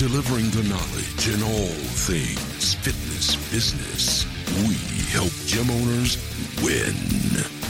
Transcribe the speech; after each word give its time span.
delivering 0.00 0.48
the 0.52 0.66
knowledge 0.66 1.28
in 1.28 1.42
all 1.42 1.76
things 2.08 2.72
fitness 2.72 3.36
business. 3.52 4.24
We 4.66 4.74
help 5.12 5.30
gym 5.44 5.68
owners 5.70 6.16
win. 6.62 6.94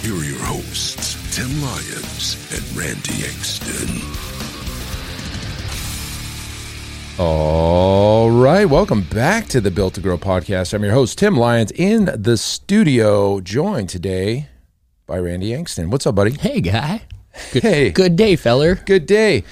Here 0.01 0.15
are 0.15 0.23
your 0.25 0.39
hosts, 0.45 1.17
Tim 1.35 1.51
Lyons 1.61 2.37
and 2.53 2.63
Randy 2.77 3.25
Engston. 3.25 3.91
All 7.19 8.31
right, 8.31 8.67
welcome 8.67 9.03
back 9.03 9.49
to 9.49 9.61
the 9.61 9.73
Built 9.73 9.95
to 9.95 10.01
Grow 10.01 10.17
podcast. 10.17 10.73
I'm 10.73 10.85
your 10.85 10.93
host, 10.93 11.19
Tim 11.19 11.37
Lyons, 11.37 11.73
in 11.73 12.13
the 12.15 12.37
studio, 12.37 13.41
joined 13.41 13.89
today 13.89 14.47
by 15.05 15.19
Randy 15.19 15.51
Engston. 15.51 15.91
What's 15.91 16.07
up, 16.07 16.15
buddy? 16.15 16.35
Hey, 16.35 16.61
guy. 16.61 17.03
Good, 17.53 17.63
Hey. 17.65 17.91
Good 17.91 18.15
day, 18.15 18.37
feller. 18.37 18.77
Good 18.77 19.07
day. 19.07 19.43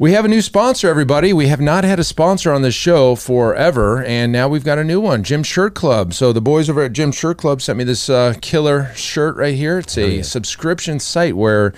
We 0.00 0.12
have 0.12 0.24
a 0.24 0.28
new 0.28 0.42
sponsor, 0.42 0.88
everybody. 0.88 1.32
We 1.32 1.48
have 1.48 1.60
not 1.60 1.82
had 1.82 1.98
a 1.98 2.04
sponsor 2.04 2.52
on 2.52 2.62
this 2.62 2.76
show 2.76 3.16
forever, 3.16 4.04
and 4.04 4.30
now 4.30 4.46
we've 4.46 4.62
got 4.62 4.78
a 4.78 4.84
new 4.84 5.00
one, 5.00 5.24
Gym 5.24 5.42
Shirt 5.42 5.74
Club. 5.74 6.14
So 6.14 6.32
the 6.32 6.40
boys 6.40 6.70
over 6.70 6.84
at 6.84 6.92
Gym 6.92 7.10
Shirt 7.10 7.38
Club 7.38 7.60
sent 7.60 7.78
me 7.78 7.82
this 7.82 8.08
uh, 8.08 8.34
killer 8.40 8.94
shirt 8.94 9.34
right 9.34 9.56
here. 9.56 9.80
It's 9.80 9.98
a 9.98 10.22
subscription 10.22 11.00
site 11.00 11.36
where, 11.36 11.74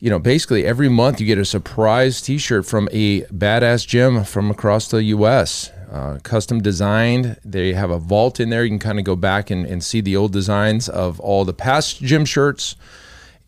you 0.00 0.10
know, 0.10 0.18
basically 0.18 0.66
every 0.66 0.88
month 0.88 1.20
you 1.20 1.28
get 1.28 1.38
a 1.38 1.44
surprise 1.44 2.20
T-shirt 2.20 2.66
from 2.66 2.88
a 2.90 3.20
badass 3.26 3.86
gym 3.86 4.24
from 4.24 4.50
across 4.50 4.88
the 4.88 5.04
U.S. 5.04 5.70
Uh, 5.92 6.18
custom 6.24 6.60
designed. 6.60 7.38
They 7.44 7.72
have 7.72 7.90
a 7.90 8.00
vault 8.00 8.40
in 8.40 8.50
there. 8.50 8.64
You 8.64 8.70
can 8.70 8.80
kind 8.80 8.98
of 8.98 9.04
go 9.04 9.14
back 9.14 9.48
and, 9.48 9.64
and 9.64 9.84
see 9.84 10.00
the 10.00 10.16
old 10.16 10.32
designs 10.32 10.88
of 10.88 11.20
all 11.20 11.44
the 11.44 11.54
past 11.54 12.02
gym 12.02 12.24
shirts, 12.24 12.74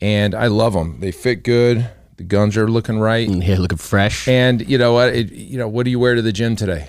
and 0.00 0.32
I 0.32 0.46
love 0.46 0.74
them. 0.74 1.00
They 1.00 1.10
fit 1.10 1.42
good. 1.42 1.90
The 2.20 2.26
guns 2.26 2.54
are 2.58 2.68
looking 2.68 2.98
right. 2.98 3.26
Yeah, 3.26 3.56
looking 3.56 3.78
fresh. 3.78 4.28
And 4.28 4.68
you 4.68 4.76
know 4.76 4.92
what? 4.92 5.14
It, 5.14 5.32
you 5.32 5.56
know 5.56 5.68
what 5.68 5.84
do 5.84 5.90
you 5.90 5.98
wear 5.98 6.14
to 6.16 6.20
the 6.20 6.32
gym 6.32 6.54
today? 6.54 6.86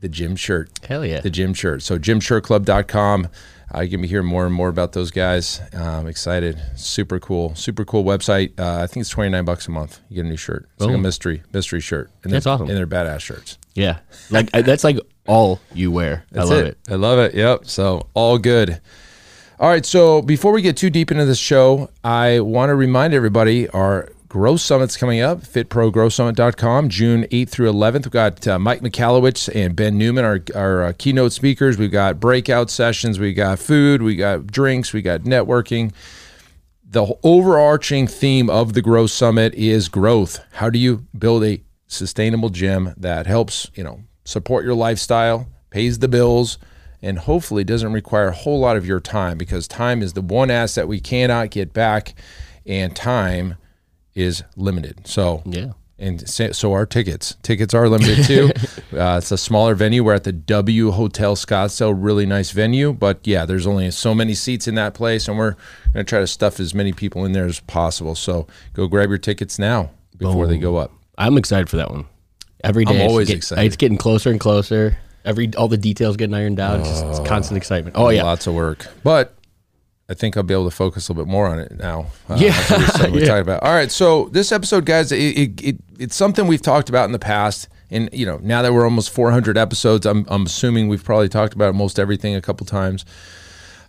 The 0.00 0.10
gym 0.10 0.36
shirt. 0.36 0.78
Hell 0.86 1.06
yeah. 1.06 1.20
The 1.22 1.30
gym 1.30 1.54
shirt. 1.54 1.80
So 1.82 1.98
gymshirtclub.com. 1.98 3.28
Uh, 3.74 3.80
you 3.80 3.88
can 3.88 4.02
be 4.02 4.08
hearing 4.08 4.26
more 4.26 4.44
and 4.44 4.54
more 4.54 4.68
about 4.68 4.92
those 4.92 5.10
guys. 5.10 5.62
Uh, 5.74 5.82
I'm 5.82 6.06
excited. 6.06 6.60
Super 6.76 7.18
cool. 7.18 7.54
Super 7.54 7.86
cool 7.86 8.04
website. 8.04 8.52
Uh, 8.60 8.82
I 8.82 8.86
think 8.86 9.00
it's 9.00 9.08
29 9.08 9.42
bucks 9.46 9.66
a 9.66 9.70
month. 9.70 10.00
You 10.10 10.16
get 10.16 10.26
a 10.26 10.28
new 10.28 10.36
shirt. 10.36 10.68
It's 10.76 10.84
like 10.84 10.94
a 10.94 10.98
mystery 10.98 11.42
mystery 11.54 11.80
shirt. 11.80 12.10
And 12.22 12.30
That's 12.30 12.44
awesome. 12.46 12.68
And 12.68 12.76
they're 12.76 12.86
badass 12.86 13.20
shirts. 13.20 13.56
yeah. 13.74 14.00
Like 14.30 14.50
I- 14.52 14.60
that's 14.60 14.84
like 14.84 14.98
all 15.26 15.60
you 15.72 15.90
wear. 15.92 16.26
That's 16.30 16.50
I 16.50 16.54
love 16.54 16.66
it. 16.66 16.78
I 16.90 16.94
love 16.96 17.18
it. 17.20 17.34
Yep. 17.34 17.64
So 17.68 18.06
all 18.12 18.36
good. 18.36 18.82
All 19.58 19.70
right. 19.70 19.86
So 19.86 20.20
before 20.20 20.52
we 20.52 20.60
get 20.60 20.76
too 20.76 20.90
deep 20.90 21.10
into 21.10 21.24
this 21.24 21.38
show, 21.38 21.88
I 22.04 22.40
want 22.40 22.68
to 22.68 22.74
remind 22.74 23.14
everybody 23.14 23.66
our 23.70 24.10
Growth 24.34 24.62
Summit's 24.62 24.96
coming 24.96 25.20
up, 25.20 25.42
fitprogrowsummit.com, 25.42 26.88
June 26.88 27.22
8th 27.30 27.50
through 27.50 27.72
11th. 27.72 28.06
We've 28.06 28.10
got 28.10 28.48
uh, 28.48 28.58
Mike 28.58 28.80
Michalowicz 28.80 29.48
and 29.54 29.76
Ben 29.76 29.96
Newman, 29.96 30.24
our, 30.24 30.40
our 30.56 30.82
uh, 30.86 30.92
keynote 30.98 31.32
speakers. 31.32 31.78
We've 31.78 31.92
got 31.92 32.18
breakout 32.18 32.68
sessions. 32.68 33.20
We 33.20 33.32
got 33.32 33.60
food. 33.60 34.02
We 34.02 34.16
got 34.16 34.48
drinks. 34.48 34.92
We 34.92 35.02
got 35.02 35.20
networking. 35.20 35.92
The 36.84 37.16
overarching 37.22 38.08
theme 38.08 38.50
of 38.50 38.72
the 38.72 38.82
Growth 38.82 39.12
Summit 39.12 39.54
is 39.54 39.88
growth. 39.88 40.40
How 40.54 40.68
do 40.68 40.80
you 40.80 41.06
build 41.16 41.44
a 41.44 41.62
sustainable 41.86 42.48
gym 42.48 42.92
that 42.96 43.28
helps, 43.28 43.70
you 43.76 43.84
know, 43.84 44.00
support 44.24 44.64
your 44.64 44.74
lifestyle, 44.74 45.46
pays 45.70 46.00
the 46.00 46.08
bills, 46.08 46.58
and 47.00 47.20
hopefully 47.20 47.62
doesn't 47.62 47.92
require 47.92 48.30
a 48.30 48.34
whole 48.34 48.58
lot 48.58 48.76
of 48.76 48.84
your 48.84 48.98
time 48.98 49.38
because 49.38 49.68
time 49.68 50.02
is 50.02 50.14
the 50.14 50.22
one 50.22 50.50
asset 50.50 50.88
we 50.88 50.98
cannot 50.98 51.50
get 51.50 51.72
back 51.72 52.16
and 52.66 52.96
time 52.96 53.58
is 54.14 54.42
limited. 54.56 55.06
So, 55.06 55.42
Yeah. 55.44 55.72
and 55.98 56.28
so 56.28 56.72
are 56.72 56.86
tickets. 56.86 57.36
Tickets 57.42 57.74
are 57.74 57.88
limited 57.88 58.24
too. 58.24 58.50
uh, 58.96 59.16
it's 59.18 59.30
a 59.32 59.38
smaller 59.38 59.74
venue. 59.74 60.04
We're 60.04 60.14
at 60.14 60.24
the 60.24 60.32
W 60.32 60.90
Hotel 60.92 61.34
Scottsdale, 61.36 61.94
really 61.96 62.26
nice 62.26 62.50
venue. 62.50 62.92
But 62.92 63.20
yeah, 63.26 63.44
there's 63.46 63.66
only 63.66 63.90
so 63.90 64.14
many 64.14 64.34
seats 64.34 64.68
in 64.68 64.74
that 64.76 64.94
place, 64.94 65.28
and 65.28 65.36
we're 65.38 65.52
going 65.92 66.04
to 66.04 66.10
try 66.10 66.20
to 66.20 66.26
stuff 66.26 66.60
as 66.60 66.74
many 66.74 66.92
people 66.92 67.24
in 67.24 67.32
there 67.32 67.46
as 67.46 67.60
possible. 67.60 68.14
So 68.14 68.46
go 68.72 68.86
grab 68.86 69.08
your 69.08 69.18
tickets 69.18 69.58
now 69.58 69.90
before 70.18 70.46
they 70.46 70.58
go 70.58 70.76
up. 70.76 70.92
I'm 71.18 71.36
excited 71.36 71.68
for 71.68 71.76
that 71.76 71.90
one. 71.90 72.06
Every 72.62 72.84
day, 72.84 73.02
I'm 73.02 73.08
always 73.10 73.28
get- 73.28 73.36
excited. 73.36 73.64
It's 73.64 73.76
getting 73.76 73.98
closer 73.98 74.30
and 74.30 74.40
closer. 74.40 74.96
Every 75.24 75.50
all 75.56 75.68
the 75.68 75.76
details 75.78 76.16
getting 76.16 76.34
ironed 76.34 76.60
out. 76.60 76.80
It's, 76.80 76.88
just, 76.88 77.04
it's 77.06 77.28
constant 77.28 77.56
excitement. 77.56 77.96
Oh 77.98 78.10
yeah. 78.10 78.22
lots 78.24 78.46
of 78.46 78.52
work, 78.54 78.86
but 79.02 79.34
I 80.08 80.14
think 80.14 80.36
I'll 80.36 80.42
be 80.42 80.52
able 80.52 80.68
to 80.68 80.74
focus 80.76 81.08
a 81.08 81.12
little 81.12 81.24
bit 81.24 81.30
more 81.30 81.46
on 81.46 81.58
it 81.58 81.72
now. 81.78 82.06
uh, 82.28 82.36
Yeah. 82.38 83.08
we 83.10 83.20
Yeah. 83.20 83.26
talked 83.26 83.40
about. 83.42 83.62
All 83.62 83.72
right, 83.72 83.90
so 83.90 84.28
this 84.32 84.52
episode, 84.52 84.84
guys, 84.84 85.10
it, 85.12 85.16
it, 85.18 85.64
it 85.64 85.76
it's 85.98 86.14
something 86.16 86.46
we've 86.46 86.60
talked 86.62 86.88
about 86.90 87.06
in 87.06 87.12
the 87.12 87.18
past, 87.18 87.68
and 87.90 88.10
you 88.12 88.26
know, 88.26 88.38
now 88.42 88.60
that 88.62 88.72
we're 88.74 88.84
almost 88.84 89.10
400 89.10 89.56
episodes, 89.56 90.04
I'm 90.06 90.26
I'm 90.28 90.44
assuming 90.46 90.88
we've 90.88 91.04
probably 91.04 91.28
talked 91.28 91.54
about 91.54 91.74
most 91.74 91.98
everything 91.98 92.34
a 92.34 92.40
couple 92.42 92.66
times. 92.66 93.04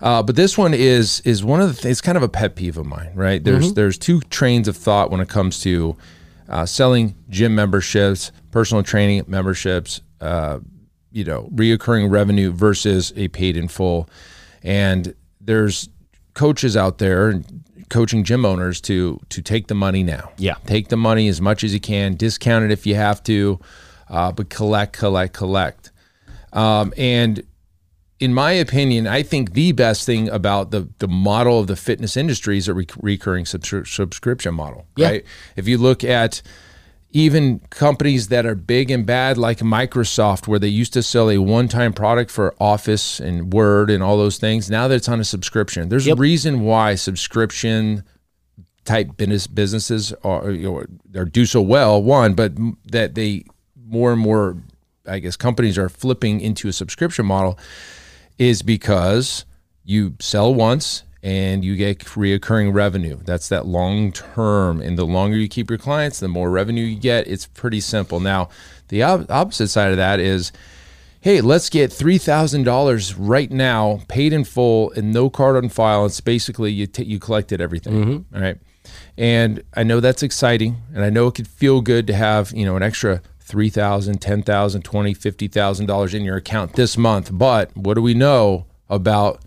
Uh, 0.02 0.22
but 0.22 0.36
this 0.36 0.58
one 0.58 0.74
is 0.74 1.22
is 1.22 1.44
one 1.44 1.62
of 1.62 1.68
the 1.68 1.74
things. 1.74 1.94
It's 1.94 2.02
kind 2.02 2.18
of 2.18 2.24
a 2.24 2.30
pet 2.30 2.56
peeve 2.56 2.78
of 2.78 2.86
mine, 2.86 3.12
right? 3.16 3.44
There's 3.44 3.74
there's 3.74 3.98
two 3.98 4.22
trains 4.30 4.68
of 4.68 4.78
thought 4.78 5.10
when 5.12 5.20
it 5.22 5.28
comes 5.30 5.60
to 5.62 5.96
uh, 6.48 6.66
selling 6.66 7.16
gym 7.30 7.56
memberships, 7.56 8.32
personal 8.52 8.84
training 8.84 9.24
memberships, 9.28 10.02
uh, 10.22 10.60
you 11.12 11.24
know, 11.24 11.50
reoccurring 11.54 12.10
revenue 12.12 12.52
versus 12.52 13.12
a 13.16 13.28
paid 13.30 13.58
in 13.58 13.68
full. 13.68 14.08
And 14.64 15.16
there's 15.42 15.90
coaches 16.36 16.78
out 16.78 17.00
there 17.00 17.42
coaching 17.90 18.24
gym 18.24 18.46
owners 18.46 18.82
to 18.82 19.20
to 19.30 19.42
take 19.42 19.68
the 19.68 19.76
money 19.76 20.04
now. 20.04 20.32
Yeah. 20.38 20.56
take 20.66 20.90
the 20.90 20.98
money 20.98 21.28
as 21.28 21.42
much 21.42 21.64
as 21.64 21.74
you 21.74 21.80
can, 21.80 22.16
discount 22.16 22.66
it 22.66 22.72
if 22.72 22.86
you 22.86 22.96
have 22.96 23.24
to, 23.24 23.60
uh, 24.10 24.32
but 24.32 24.50
collect, 24.50 24.94
collect, 24.94 25.34
collect. 25.34 25.92
Um, 26.54 26.94
and 26.98 27.44
in 28.20 28.34
my 28.34 28.54
opinion, 28.54 29.08
I 29.08 29.24
think 29.24 29.54
the 29.54 29.72
best 29.74 30.06
thing 30.06 30.30
about 30.30 30.72
the 30.72 30.90
the 31.00 31.08
model 31.08 31.60
of 31.60 31.68
the 31.68 31.76
fitness 31.76 32.16
industry 32.16 32.58
is 32.58 32.68
a 32.68 32.74
re- 32.74 32.88
recurring 33.02 33.46
subscri- 33.46 33.88
subscription 33.88 34.54
model. 34.56 34.88
Yeah. 34.96 35.10
Right? 35.10 35.26
If 35.56 35.68
you 35.68 35.78
look 35.78 36.04
at 36.04 36.42
even 37.16 37.60
companies 37.70 38.28
that 38.28 38.46
are 38.46 38.56
big 38.56 38.92
and 38.92 39.06
bad 39.06 39.38
like 39.38 39.60
Microsoft, 39.60 40.50
where 40.50 40.60
they 40.60 40.68
used 40.68 40.92
to 40.92 41.02
sell 41.02 41.30
a 41.32 41.38
one-time 41.38 41.94
product 41.94 42.30
for 42.30 42.54
Office 42.60 43.22
and 43.22 43.54
Word 43.54 43.90
and 43.90 44.04
all 44.04 44.18
those 44.18 44.38
things, 44.38 44.70
now 44.70 44.90
that 44.90 44.96
it's 44.96 45.08
on 45.08 45.22
a 45.22 45.24
subscription. 45.24 45.88
There's 45.88 46.08
Yep. 46.08 46.18
a 46.18 46.20
reason 46.20 46.60
why 46.60 46.96
subscription 46.96 48.04
type 48.84 49.16
business 49.16 49.48
businesses 49.48 50.12
are 50.26 50.52
you 50.52 50.64
know, 51.14 51.20
are 51.22 51.24
do 51.24 51.46
so 51.46 51.62
well. 51.62 52.04
One, 52.04 52.34
but 52.34 52.52
that 52.92 53.16
they 53.16 53.46
more 53.88 54.12
and 54.12 54.20
more, 54.22 54.58
I 55.08 55.20
guess, 55.20 55.38
companies 55.38 55.78
are 55.78 55.88
flipping 55.88 56.42
into 56.42 56.68
a 56.68 56.74
subscription 56.74 57.26
model 57.26 57.58
is 58.38 58.62
because 58.62 59.46
you 59.86 60.16
sell 60.20 60.54
once 60.54 61.04
and 61.26 61.66
you 61.66 61.76
get 61.76 61.98
reoccurring 62.00 62.72
revenue. 62.72 63.18
That's 63.26 63.50
that 63.50 63.66
long 63.66 64.12
term. 64.12 64.80
And 64.80 64.96
the 64.96 65.06
longer 65.06 65.36
you 65.36 65.48
keep 65.48 65.72
your 65.72 65.80
clients, 65.80 66.20
the 66.20 66.28
more 66.28 66.52
revenue 66.52 66.84
you 66.84 67.00
get. 67.00 67.28
It's 67.28 67.48
pretty 67.48 67.80
simple. 67.80 68.20
Now, 68.20 68.50
the 68.90 69.02
op- 69.02 69.32
opposite 69.32 69.70
side 69.70 69.90
of 69.90 69.98
that 69.98 70.20
is 70.20 70.52
hey, 71.22 71.42
let's 71.42 71.72
get 71.72 71.90
$3,000 71.90 73.16
right 73.18 73.50
now, 73.50 74.02
paid 74.08 74.32
in 74.32 74.44
full, 74.44 74.92
and 74.92 75.12
no 75.12 75.28
card 75.28 75.56
on 75.56 75.70
file. 75.70 76.06
It's 76.06 76.22
basically 76.22 76.72
you, 76.72 76.86
t- 76.86 77.04
you 77.04 77.18
collected 77.18 77.60
everything. 77.60 78.26
all 78.36 78.42
right. 78.42 78.58
And 79.18 79.64
I 79.74 79.82
know 79.82 80.00
that's 80.00 80.22
exciting. 80.22 80.78
And 80.94 81.04
I 81.04 81.10
know 81.10 81.26
it 81.26 81.34
could 81.34 81.48
feel 81.48 81.82
good 81.82 82.06
to 82.06 82.14
have, 82.14 82.52
you 82.52 82.64
know, 82.64 82.76
an 82.76 82.84
extra 82.84 83.24
$3,000, 83.44 84.18
$10,000, 84.18 84.44
$20,000, 84.84 85.18
$50,000 85.18 86.14
in 86.14 86.24
your 86.24 86.36
account 86.36 86.74
this 86.74 86.96
month. 86.96 87.32
But 87.34 87.76
what 87.76 87.96
do 87.96 88.04
we 88.04 88.14
know 88.14 88.68
about 88.88 89.42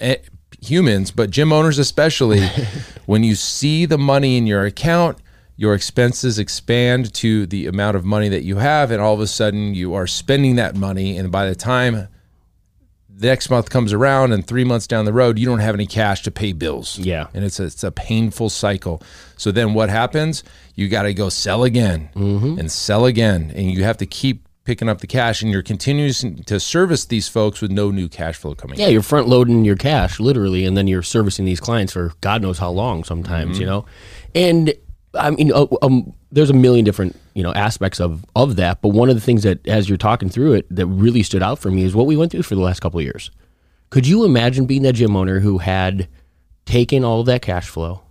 eh, 0.00 0.16
humans, 0.60 1.10
but 1.10 1.30
gym 1.30 1.52
owners 1.52 1.78
especially, 1.78 2.46
when 3.06 3.22
you 3.22 3.34
see 3.34 3.86
the 3.86 3.98
money 3.98 4.36
in 4.36 4.46
your 4.46 4.64
account, 4.64 5.18
your 5.56 5.74
expenses 5.74 6.38
expand 6.38 7.12
to 7.14 7.46
the 7.46 7.66
amount 7.66 7.96
of 7.96 8.04
money 8.04 8.28
that 8.28 8.44
you 8.44 8.56
have, 8.56 8.90
and 8.90 9.02
all 9.02 9.14
of 9.14 9.20
a 9.20 9.26
sudden 9.26 9.74
you 9.74 9.94
are 9.94 10.06
spending 10.06 10.56
that 10.56 10.76
money. 10.76 11.16
And 11.16 11.32
by 11.32 11.48
the 11.48 11.56
time 11.56 12.08
the 13.18 13.26
next 13.26 13.50
month 13.50 13.68
comes 13.68 13.92
around 13.92 14.32
and 14.32 14.46
three 14.46 14.62
months 14.62 14.86
down 14.86 15.04
the 15.04 15.12
road, 15.12 15.38
you 15.38 15.46
don't 15.46 15.58
have 15.58 15.74
any 15.74 15.86
cash 15.86 16.22
to 16.22 16.30
pay 16.30 16.52
bills. 16.52 16.98
Yeah. 16.98 17.26
And 17.34 17.44
it's 17.44 17.58
a, 17.58 17.64
it's 17.64 17.82
a 17.82 17.90
painful 17.90 18.48
cycle. 18.48 19.02
So 19.36 19.50
then 19.50 19.74
what 19.74 19.90
happens? 19.90 20.44
You 20.76 20.88
got 20.88 21.02
to 21.02 21.12
go 21.12 21.28
sell 21.28 21.64
again 21.64 22.10
mm-hmm. 22.14 22.60
and 22.60 22.70
sell 22.70 23.06
again. 23.06 23.52
And 23.56 23.72
you 23.72 23.82
have 23.82 23.96
to 23.96 24.06
keep 24.06 24.47
picking 24.68 24.86
up 24.86 25.00
the 25.00 25.06
cash, 25.06 25.40
and 25.40 25.50
you're 25.50 25.62
continuing 25.62 26.44
to 26.44 26.60
service 26.60 27.06
these 27.06 27.26
folks 27.26 27.62
with 27.62 27.70
no 27.70 27.90
new 27.90 28.06
cash 28.06 28.36
flow 28.36 28.54
coming. 28.54 28.78
Yeah, 28.78 28.88
in. 28.88 28.92
you're 28.92 29.02
front 29.02 29.26
loading 29.26 29.64
your 29.64 29.76
cash 29.76 30.20
literally, 30.20 30.66
and 30.66 30.76
then 30.76 30.86
you're 30.86 31.02
servicing 31.02 31.46
these 31.46 31.58
clients 31.58 31.94
for 31.94 32.12
God 32.20 32.42
knows 32.42 32.58
how 32.58 32.68
long. 32.68 33.02
Sometimes, 33.02 33.58
you 33.58 33.64
know, 33.64 33.86
and 34.34 34.74
I 35.14 35.30
mean, 35.30 35.52
uh, 35.54 35.66
um, 35.80 36.12
there's 36.30 36.50
a 36.50 36.54
million 36.54 36.84
different 36.84 37.18
you 37.32 37.42
know 37.42 37.54
aspects 37.54 37.98
of 37.98 38.26
of 38.36 38.56
that. 38.56 38.82
But 38.82 38.90
one 38.90 39.08
of 39.08 39.14
the 39.14 39.22
things 39.22 39.42
that, 39.44 39.66
as 39.66 39.88
you're 39.88 39.96
talking 39.96 40.28
through 40.28 40.52
it, 40.52 40.66
that 40.76 40.84
really 40.84 41.22
stood 41.22 41.42
out 41.42 41.58
for 41.58 41.70
me 41.70 41.84
is 41.84 41.94
what 41.94 42.06
we 42.06 42.18
went 42.18 42.30
through 42.30 42.42
for 42.42 42.54
the 42.54 42.60
last 42.60 42.80
couple 42.80 42.98
of 42.98 43.04
years. 43.04 43.30
Could 43.88 44.06
you 44.06 44.26
imagine 44.26 44.66
being 44.66 44.82
that 44.82 44.92
gym 44.92 45.16
owner 45.16 45.40
who 45.40 45.56
had 45.58 46.08
taken 46.66 47.04
all 47.04 47.20
of 47.20 47.26
that 47.26 47.40
cash 47.40 47.68
flow, 47.68 48.02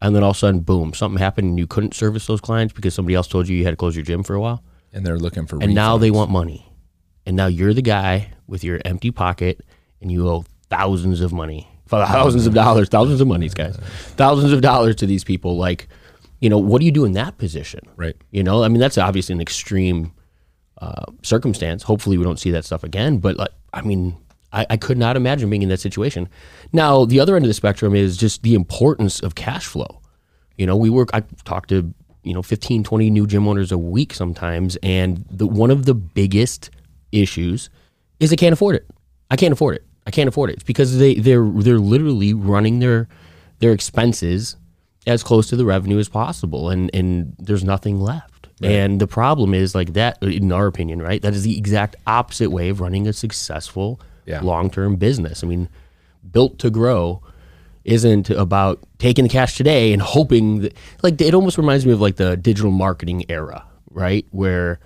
and 0.00 0.16
then 0.16 0.22
all 0.22 0.30
of 0.30 0.36
a 0.36 0.38
sudden, 0.38 0.60
boom, 0.60 0.94
something 0.94 1.18
happened, 1.18 1.48
and 1.50 1.58
you 1.58 1.66
couldn't 1.66 1.92
service 1.92 2.26
those 2.26 2.40
clients 2.40 2.72
because 2.72 2.94
somebody 2.94 3.14
else 3.14 3.28
told 3.28 3.46
you 3.46 3.58
you 3.58 3.64
had 3.64 3.72
to 3.72 3.76
close 3.76 3.94
your 3.94 4.06
gym 4.06 4.22
for 4.22 4.34
a 4.34 4.40
while? 4.40 4.62
And 4.92 5.04
they're 5.06 5.18
looking 5.18 5.46
for. 5.46 5.58
and 5.62 5.74
now 5.74 5.96
they 5.98 6.10
want 6.10 6.30
money. 6.30 6.68
And 7.24 7.36
now 7.36 7.46
you're 7.46 7.74
the 7.74 7.82
guy 7.82 8.32
with 8.46 8.64
your 8.64 8.80
empty 8.84 9.10
pocket 9.10 9.60
and 10.00 10.10
you 10.10 10.28
owe 10.28 10.44
thousands 10.68 11.20
of 11.20 11.32
money. 11.32 11.68
Thousands 11.86 12.46
of 12.46 12.54
dollars. 12.54 12.88
Thousands 12.88 13.20
of 13.20 13.28
monies 13.28 13.54
guys. 13.54 13.76
Thousands 14.16 14.52
of 14.52 14.60
dollars 14.62 14.96
to 14.96 15.06
these 15.06 15.24
people. 15.24 15.56
Like 15.56 15.88
you 16.40 16.48
know 16.48 16.58
what 16.58 16.80
do 16.80 16.86
you 16.86 16.92
do 16.92 17.04
in 17.04 17.12
that 17.12 17.38
position? 17.38 17.80
Right. 17.96 18.16
you 18.30 18.42
know 18.42 18.64
i 18.64 18.68
mean 18.68 18.80
that's 18.80 18.98
obviously 18.98 19.34
an 19.34 19.40
extreme 19.40 20.12
uh, 20.78 21.04
circumstance. 21.22 21.82
Hopefully 21.84 22.18
we 22.18 22.24
don't 22.24 22.38
see 22.40 22.50
that 22.50 22.64
stuff 22.64 22.82
again 22.82 23.18
but 23.18 23.36
like 23.36 23.50
i 23.72 23.80
mean 23.82 24.16
I, 24.52 24.66
I 24.70 24.76
could 24.76 24.98
not 24.98 25.16
imagine 25.16 25.48
being 25.48 25.62
in 25.62 25.68
that 25.70 25.80
situation. 25.80 26.28
Now 26.72 27.04
the 27.04 27.20
other 27.20 27.36
end 27.36 27.44
of 27.44 27.48
the 27.48 27.54
spectrum 27.54 27.94
is 27.94 28.16
just 28.16 28.42
the 28.42 28.54
importance 28.54 29.20
of 29.20 29.34
cash 29.34 29.66
flow. 29.66 30.00
You 30.58 30.66
know, 30.66 30.76
we 30.76 30.90
work, 30.90 31.08
I 31.14 31.20
talk 31.44 31.68
to, 31.68 31.94
you 32.22 32.32
know, 32.34 32.42
15, 32.42 32.84
20 32.84 33.10
new 33.10 33.26
gym 33.26 33.48
owners 33.48 33.72
a 33.72 33.78
week 33.78 34.14
sometimes. 34.14 34.76
And 34.82 35.24
the, 35.30 35.46
one 35.46 35.70
of 35.70 35.84
the 35.86 35.94
biggest 35.94 36.70
issues 37.10 37.68
is 38.20 38.30
they 38.30 38.36
can't 38.36 38.52
afford 38.52 38.76
it. 38.76 38.86
I 39.30 39.36
can't 39.36 39.52
afford 39.52 39.76
it. 39.76 39.84
I 40.06 40.10
can't 40.10 40.28
afford 40.28 40.50
it. 40.50 40.54
It's 40.54 40.62
because 40.64 40.98
they, 40.98 41.14
they're, 41.14 41.44
they're 41.48 41.78
literally 41.78 42.34
running 42.34 42.78
their, 42.80 43.08
their 43.60 43.72
expenses 43.72 44.56
as 45.06 45.22
close 45.22 45.48
to 45.48 45.56
the 45.56 45.64
revenue 45.64 45.98
as 45.98 46.08
possible. 46.08 46.70
And, 46.70 46.90
and 46.94 47.34
there's 47.38 47.64
nothing 47.64 48.00
left. 48.00 48.48
And 48.62 49.00
the 49.00 49.08
problem 49.08 49.54
is 49.54 49.74
like 49.74 49.94
that, 49.94 50.22
in 50.22 50.52
our 50.52 50.68
opinion, 50.68 51.02
right? 51.02 51.20
That 51.20 51.34
is 51.34 51.42
the 51.42 51.58
exact 51.58 51.96
opposite 52.06 52.50
way 52.50 52.68
of 52.68 52.80
running 52.80 53.08
a 53.08 53.12
successful 53.12 54.00
Yeah. 54.24 54.40
long-term 54.40 54.96
business. 54.96 55.42
I 55.42 55.48
mean, 55.48 55.68
built 56.30 56.60
to 56.60 56.70
grow 56.70 57.22
isn't 57.84 58.30
about 58.30 58.78
taking 58.98 59.24
the 59.24 59.28
cash 59.28 59.56
today 59.56 59.92
and 59.92 60.00
hoping 60.00 60.60
that 60.60 60.76
like 61.02 61.20
it 61.20 61.34
almost 61.34 61.58
reminds 61.58 61.84
me 61.84 61.92
of 61.92 62.00
like 62.00 62.16
the 62.16 62.36
digital 62.36 62.70
marketing 62.70 63.24
era 63.28 63.66
right? 63.94 64.26
Where 64.30 64.80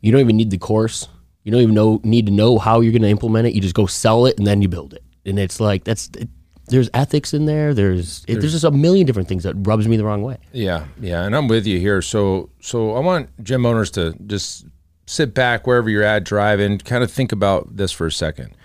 you 0.00 0.12
don't 0.12 0.20
even 0.20 0.36
need 0.36 0.50
the 0.50 0.58
course. 0.58 1.08
You 1.44 1.52
don't 1.52 1.60
even 1.60 1.74
know 1.74 2.00
need 2.04 2.26
to 2.26 2.32
know 2.32 2.58
how 2.58 2.80
you're 2.80 2.92
going 2.92 3.02
to 3.02 3.08
implement 3.08 3.48
it. 3.48 3.54
You 3.54 3.60
just 3.60 3.74
go 3.74 3.86
sell 3.86 4.26
it 4.26 4.38
and 4.38 4.46
then 4.46 4.62
you 4.62 4.68
build 4.68 4.94
it. 4.94 5.02
And 5.26 5.38
it's 5.38 5.60
like 5.60 5.84
that's 5.84 6.10
it, 6.16 6.28
there's 6.68 6.88
ethics 6.94 7.34
in 7.34 7.46
there. 7.46 7.74
There's 7.74 8.24
it, 8.28 8.40
there's 8.40 8.52
just 8.52 8.64
a 8.64 8.70
million 8.70 9.06
different 9.06 9.28
things 9.28 9.42
that 9.42 9.54
rubs 9.66 9.88
me 9.88 9.96
the 9.96 10.04
wrong 10.04 10.22
way. 10.22 10.38
Yeah, 10.52 10.86
yeah, 11.00 11.24
and 11.24 11.34
I'm 11.34 11.48
with 11.48 11.66
you 11.66 11.78
here. 11.78 12.00
So, 12.00 12.50
so 12.60 12.94
I 12.94 13.00
want 13.00 13.28
gym 13.42 13.66
owners 13.66 13.90
to 13.92 14.14
just 14.26 14.66
sit 15.06 15.34
back 15.34 15.66
wherever 15.66 15.90
you're 15.90 16.04
at, 16.04 16.24
driving, 16.24 16.78
kind 16.78 17.02
of 17.02 17.10
think 17.10 17.32
about 17.32 17.76
this 17.76 17.92
for 17.92 18.06
a 18.06 18.12
second. 18.12 18.56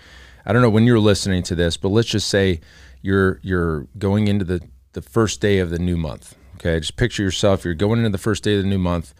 I 0.46 0.52
don't 0.52 0.62
know 0.62 0.70
when 0.70 0.86
you're 0.86 1.00
listening 1.00 1.42
to 1.44 1.54
this, 1.54 1.76
but 1.76 1.88
let's 1.88 2.08
just 2.08 2.28
say 2.28 2.60
you're 3.02 3.40
you're 3.42 3.86
going 3.98 4.28
into 4.28 4.44
the 4.44 4.60
the 4.92 5.02
first 5.02 5.40
day 5.40 5.58
of 5.58 5.70
the 5.70 5.78
new 5.78 5.96
month. 5.96 6.34
Okay, 6.56 6.78
just 6.80 6.96
picture 6.96 7.22
yourself. 7.22 7.64
You're 7.64 7.74
going 7.74 7.98
into 7.98 8.10
the 8.10 8.18
first 8.18 8.42
day 8.42 8.56
of 8.56 8.62
the 8.62 8.68
new 8.68 8.78
month, 8.78 9.14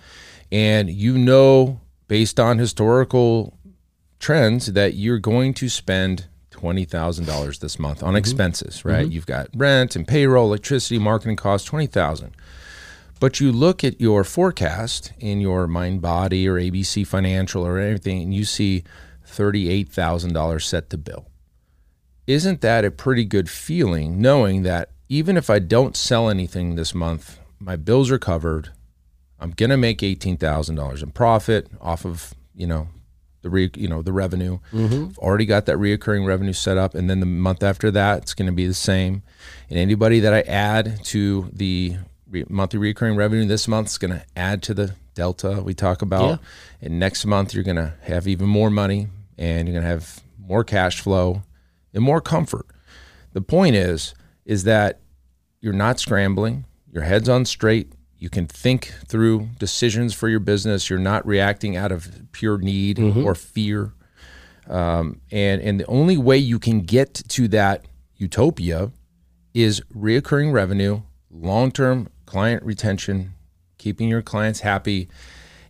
and 0.50 0.90
you 0.90 1.16
know, 1.16 1.80
based 2.08 2.40
on 2.40 2.58
historical 2.58 3.56
trends, 4.18 4.72
that 4.72 4.94
you're 4.94 5.20
going 5.20 5.54
to 5.54 5.68
spend 5.68 6.26
twenty 6.50 6.84
thousand 6.84 7.26
dollars 7.26 7.60
this 7.60 7.78
month 7.78 8.02
on 8.02 8.10
mm-hmm. 8.10 8.16
expenses. 8.16 8.84
Right? 8.84 9.04
Mm-hmm. 9.04 9.12
You've 9.12 9.26
got 9.26 9.48
rent 9.54 9.94
and 9.94 10.06
payroll, 10.06 10.46
electricity, 10.46 10.98
marketing 10.98 11.36
costs, 11.36 11.66
twenty 11.68 11.86
thousand. 11.86 12.34
But 13.20 13.40
you 13.40 13.50
look 13.50 13.82
at 13.82 14.00
your 14.00 14.22
forecast 14.22 15.12
in 15.18 15.40
your 15.40 15.66
Mindbody 15.66 16.46
or 16.46 16.54
ABC 16.54 17.06
Financial 17.06 17.66
or 17.66 17.78
anything, 17.78 18.22
and 18.22 18.34
you 18.34 18.44
see 18.44 18.84
thirty-eight 19.24 19.88
thousand 19.88 20.32
dollars 20.32 20.66
set 20.66 20.90
to 20.90 20.98
bill. 20.98 21.27
Isn't 22.28 22.60
that 22.60 22.84
a 22.84 22.90
pretty 22.90 23.24
good 23.24 23.48
feeling, 23.48 24.20
knowing 24.20 24.62
that 24.62 24.90
even 25.08 25.38
if 25.38 25.48
I 25.48 25.58
don't 25.60 25.96
sell 25.96 26.28
anything 26.28 26.74
this 26.74 26.94
month, 26.94 27.38
my 27.58 27.74
bills 27.74 28.10
are 28.10 28.18
covered. 28.18 28.68
I'm 29.40 29.52
gonna 29.52 29.78
make 29.78 30.02
eighteen 30.02 30.36
thousand 30.36 30.74
dollars 30.74 31.02
in 31.02 31.12
profit 31.12 31.68
off 31.80 32.04
of 32.04 32.34
you 32.54 32.66
know 32.66 32.88
the 33.40 33.48
re, 33.48 33.70
you 33.74 33.88
know 33.88 34.02
the 34.02 34.12
revenue. 34.12 34.58
Mm-hmm. 34.74 35.04
I've 35.06 35.18
already 35.18 35.46
got 35.46 35.64
that 35.66 35.78
reoccurring 35.78 36.26
revenue 36.26 36.52
set 36.52 36.76
up, 36.76 36.94
and 36.94 37.08
then 37.08 37.20
the 37.20 37.26
month 37.26 37.62
after 37.62 37.90
that, 37.92 38.24
it's 38.24 38.34
going 38.34 38.44
to 38.44 38.52
be 38.52 38.66
the 38.66 38.74
same. 38.74 39.22
And 39.70 39.78
anybody 39.78 40.20
that 40.20 40.34
I 40.34 40.42
add 40.42 41.02
to 41.06 41.48
the 41.50 41.96
re- 42.28 42.44
monthly 42.50 42.78
recurring 42.78 43.16
revenue 43.16 43.46
this 43.46 43.66
month 43.68 43.86
is 43.88 43.96
going 43.96 44.12
to 44.12 44.22
add 44.36 44.62
to 44.64 44.74
the 44.74 44.94
delta 45.14 45.62
we 45.64 45.72
talk 45.72 46.02
about. 46.02 46.40
And 46.82 47.00
next 47.00 47.24
month, 47.24 47.54
you're 47.54 47.64
going 47.64 47.76
to 47.76 47.94
have 48.02 48.28
even 48.28 48.48
more 48.48 48.68
money, 48.68 49.08
and 49.38 49.66
you're 49.66 49.72
going 49.72 49.84
to 49.84 49.88
have 49.88 50.20
more 50.38 50.62
cash 50.62 51.00
flow 51.00 51.42
and 51.92 52.02
more 52.02 52.20
comfort. 52.20 52.66
The 53.32 53.40
point 53.40 53.76
is, 53.76 54.14
is 54.44 54.64
that 54.64 55.00
you're 55.60 55.72
not 55.72 56.00
scrambling. 56.00 56.64
Your 56.90 57.02
head's 57.02 57.28
on 57.28 57.44
straight. 57.44 57.92
You 58.18 58.30
can 58.30 58.46
think 58.46 58.92
through 59.06 59.48
decisions 59.58 60.14
for 60.14 60.28
your 60.28 60.40
business. 60.40 60.90
You're 60.90 60.98
not 60.98 61.26
reacting 61.26 61.76
out 61.76 61.92
of 61.92 62.08
pure 62.32 62.58
need 62.58 62.98
or 62.98 63.34
fear. 63.34 63.92
Um, 64.68 65.20
and 65.30 65.62
and 65.62 65.80
the 65.80 65.86
only 65.86 66.16
way 66.16 66.36
you 66.36 66.58
can 66.58 66.80
get 66.80 67.14
to 67.14 67.48
that 67.48 67.84
utopia 68.16 68.92
is 69.54 69.80
reoccurring 69.94 70.52
revenue, 70.52 71.02
long-term 71.30 72.08
client 72.26 72.62
retention, 72.62 73.34
keeping 73.78 74.08
your 74.08 74.22
clients 74.22 74.60
happy, 74.60 75.08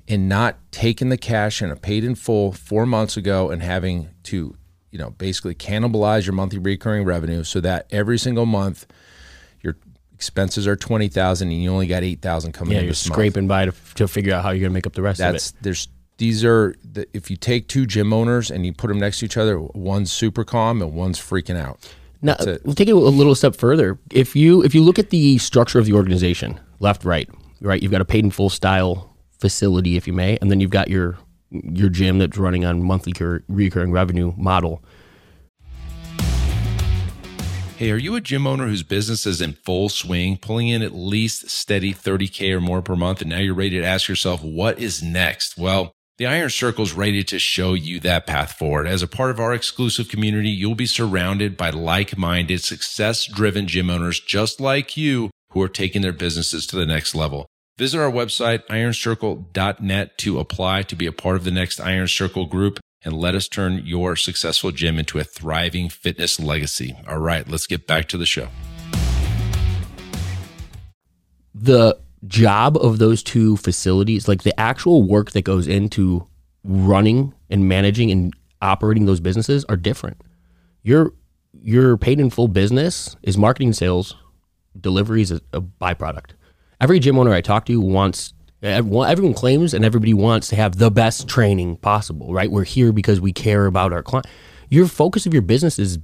and 0.08 0.28
not 0.28 0.56
taking 0.72 1.10
the 1.10 1.18
cash 1.18 1.60
and 1.60 1.70
a 1.70 1.76
paid 1.76 2.02
in 2.02 2.14
full 2.14 2.50
four 2.50 2.86
months 2.86 3.16
ago 3.16 3.50
and 3.50 3.62
having 3.62 4.08
to, 4.24 4.56
you 4.90 4.98
know, 4.98 5.10
basically 5.10 5.54
cannibalize 5.54 6.26
your 6.26 6.34
monthly 6.34 6.58
recurring 6.58 7.04
revenue 7.04 7.44
so 7.44 7.60
that 7.60 7.86
every 7.90 8.18
single 8.18 8.46
month 8.46 8.86
your 9.62 9.76
expenses 10.14 10.66
are 10.66 10.76
twenty 10.76 11.08
thousand 11.08 11.48
and 11.48 11.62
you 11.62 11.70
only 11.70 11.86
got 11.86 12.02
eight 12.02 12.22
thousand 12.22 12.52
coming 12.52 12.72
yeah 12.72 12.78
in 12.78 12.84
you're 12.84 12.92
this 12.92 13.06
month. 13.08 13.14
scraping 13.14 13.46
by 13.46 13.66
to, 13.66 13.74
to 13.94 14.08
figure 14.08 14.34
out 14.34 14.42
how 14.42 14.50
you're 14.50 14.60
going 14.60 14.70
to 14.70 14.74
make 14.74 14.86
up 14.86 14.94
the 14.94 15.02
rest 15.02 15.18
That's 15.18 15.50
of 15.50 15.56
it 15.56 15.62
there's 15.62 15.88
these 16.18 16.44
are 16.44 16.74
the, 16.82 17.06
if 17.16 17.30
you 17.30 17.36
take 17.36 17.68
two 17.68 17.86
gym 17.86 18.12
owners 18.12 18.50
and 18.50 18.66
you 18.66 18.72
put 18.72 18.88
them 18.88 18.98
next 18.98 19.20
to 19.20 19.24
each 19.24 19.36
other, 19.36 19.58
one's 19.58 20.12
super 20.12 20.44
calm 20.44 20.82
and 20.82 20.92
one's 20.92 21.18
freaking 21.18 21.56
out. 21.56 21.78
Now, 22.20 22.34
it. 22.40 22.62
we'll 22.64 22.74
take 22.74 22.88
it 22.88 22.92
a 22.92 22.96
little 22.96 23.36
step 23.36 23.54
further. 23.54 23.98
If 24.10 24.34
you 24.34 24.62
if 24.64 24.74
you 24.74 24.82
look 24.82 24.98
at 24.98 25.10
the 25.10 25.38
structure 25.38 25.78
of 25.78 25.86
the 25.86 25.92
organization, 25.92 26.58
left, 26.80 27.04
right, 27.04 27.30
right, 27.60 27.80
you've 27.80 27.92
got 27.92 28.00
a 28.00 28.04
paid 28.04 28.24
in 28.24 28.32
full 28.32 28.50
style 28.50 29.16
facility, 29.38 29.96
if 29.96 30.08
you 30.08 30.12
may, 30.12 30.36
and 30.40 30.50
then 30.50 30.58
you've 30.58 30.72
got 30.72 30.88
your 30.88 31.16
your 31.50 31.88
gym 31.88 32.18
that's 32.18 32.38
running 32.38 32.64
on 32.64 32.82
monthly 32.82 33.12
cur- 33.12 33.42
recurring 33.48 33.92
revenue 33.92 34.32
model. 34.36 34.82
Hey, 37.76 37.92
are 37.92 37.96
you 37.96 38.16
a 38.16 38.20
gym 38.20 38.44
owner 38.44 38.66
whose 38.66 38.82
business 38.82 39.24
is 39.24 39.40
in 39.40 39.52
full 39.52 39.88
swing, 39.88 40.36
pulling 40.36 40.66
in 40.66 40.82
at 40.82 40.94
least 40.94 41.48
steady 41.48 41.94
30K 41.94 42.52
or 42.52 42.60
more 42.60 42.82
per 42.82 42.96
month, 42.96 43.20
and 43.20 43.30
now 43.30 43.38
you're 43.38 43.54
ready 43.54 43.78
to 43.78 43.84
ask 43.84 44.08
yourself, 44.08 44.42
what 44.42 44.80
is 44.80 45.00
next? 45.00 45.56
Well, 45.56 45.92
the 46.16 46.26
Iron 46.26 46.50
Circle 46.50 46.82
is 46.82 46.92
ready 46.92 47.22
to 47.22 47.38
show 47.38 47.74
you 47.74 48.00
that 48.00 48.26
path 48.26 48.54
forward. 48.54 48.88
As 48.88 49.04
a 49.04 49.06
part 49.06 49.30
of 49.30 49.38
our 49.38 49.54
exclusive 49.54 50.08
community, 50.08 50.48
you'll 50.48 50.74
be 50.74 50.86
surrounded 50.86 51.56
by 51.56 51.70
like 51.70 52.18
minded, 52.18 52.64
success 52.64 53.24
driven 53.24 53.68
gym 53.68 53.90
owners 53.90 54.18
just 54.18 54.60
like 54.60 54.96
you 54.96 55.30
who 55.52 55.62
are 55.62 55.68
taking 55.68 56.02
their 56.02 56.12
businesses 56.12 56.66
to 56.66 56.76
the 56.76 56.86
next 56.86 57.14
level. 57.14 57.46
Visit 57.78 58.00
our 58.00 58.10
website, 58.10 58.66
ironcircle.net, 58.66 60.18
to 60.18 60.40
apply 60.40 60.82
to 60.82 60.96
be 60.96 61.06
a 61.06 61.12
part 61.12 61.36
of 61.36 61.44
the 61.44 61.52
next 61.52 61.78
Iron 61.78 62.08
Circle 62.08 62.46
group 62.46 62.80
and 63.04 63.14
let 63.14 63.36
us 63.36 63.46
turn 63.46 63.86
your 63.86 64.16
successful 64.16 64.72
gym 64.72 64.98
into 64.98 65.20
a 65.20 65.24
thriving 65.24 65.88
fitness 65.88 66.40
legacy. 66.40 66.96
All 67.06 67.20
right, 67.20 67.48
let's 67.48 67.68
get 67.68 67.86
back 67.86 68.08
to 68.08 68.18
the 68.18 68.26
show. 68.26 68.48
The 71.54 71.96
job 72.26 72.76
of 72.78 72.98
those 72.98 73.22
two 73.22 73.56
facilities, 73.58 74.26
like 74.26 74.42
the 74.42 74.58
actual 74.58 75.04
work 75.04 75.30
that 75.30 75.42
goes 75.42 75.68
into 75.68 76.26
running 76.64 77.32
and 77.48 77.68
managing 77.68 78.10
and 78.10 78.34
operating 78.60 79.06
those 79.06 79.20
businesses, 79.20 79.64
are 79.66 79.76
different. 79.76 80.20
Your 80.82 81.12
your 81.62 81.96
paid 81.96 82.18
in 82.18 82.30
full 82.30 82.48
business 82.48 83.14
is 83.22 83.38
marketing, 83.38 83.72
sales, 83.72 84.16
delivery 84.80 85.22
is 85.22 85.30
a, 85.30 85.40
a 85.52 85.60
byproduct. 85.62 86.32
Every 86.80 87.00
gym 87.00 87.18
owner 87.18 87.32
I 87.32 87.40
talk 87.40 87.66
to 87.66 87.80
wants 87.80 88.34
everyone, 88.62 89.34
claims 89.34 89.74
and 89.74 89.84
everybody 89.84 90.14
wants 90.14 90.48
to 90.48 90.56
have 90.56 90.76
the 90.76 90.90
best 90.90 91.28
training 91.28 91.76
possible, 91.76 92.32
right? 92.32 92.50
We're 92.50 92.64
here 92.64 92.92
because 92.92 93.20
we 93.20 93.32
care 93.32 93.66
about 93.66 93.92
our 93.92 94.02
client. 94.02 94.26
Your 94.68 94.86
focus 94.86 95.26
of 95.26 95.32
your 95.32 95.42
business 95.42 95.78
is 95.78 95.98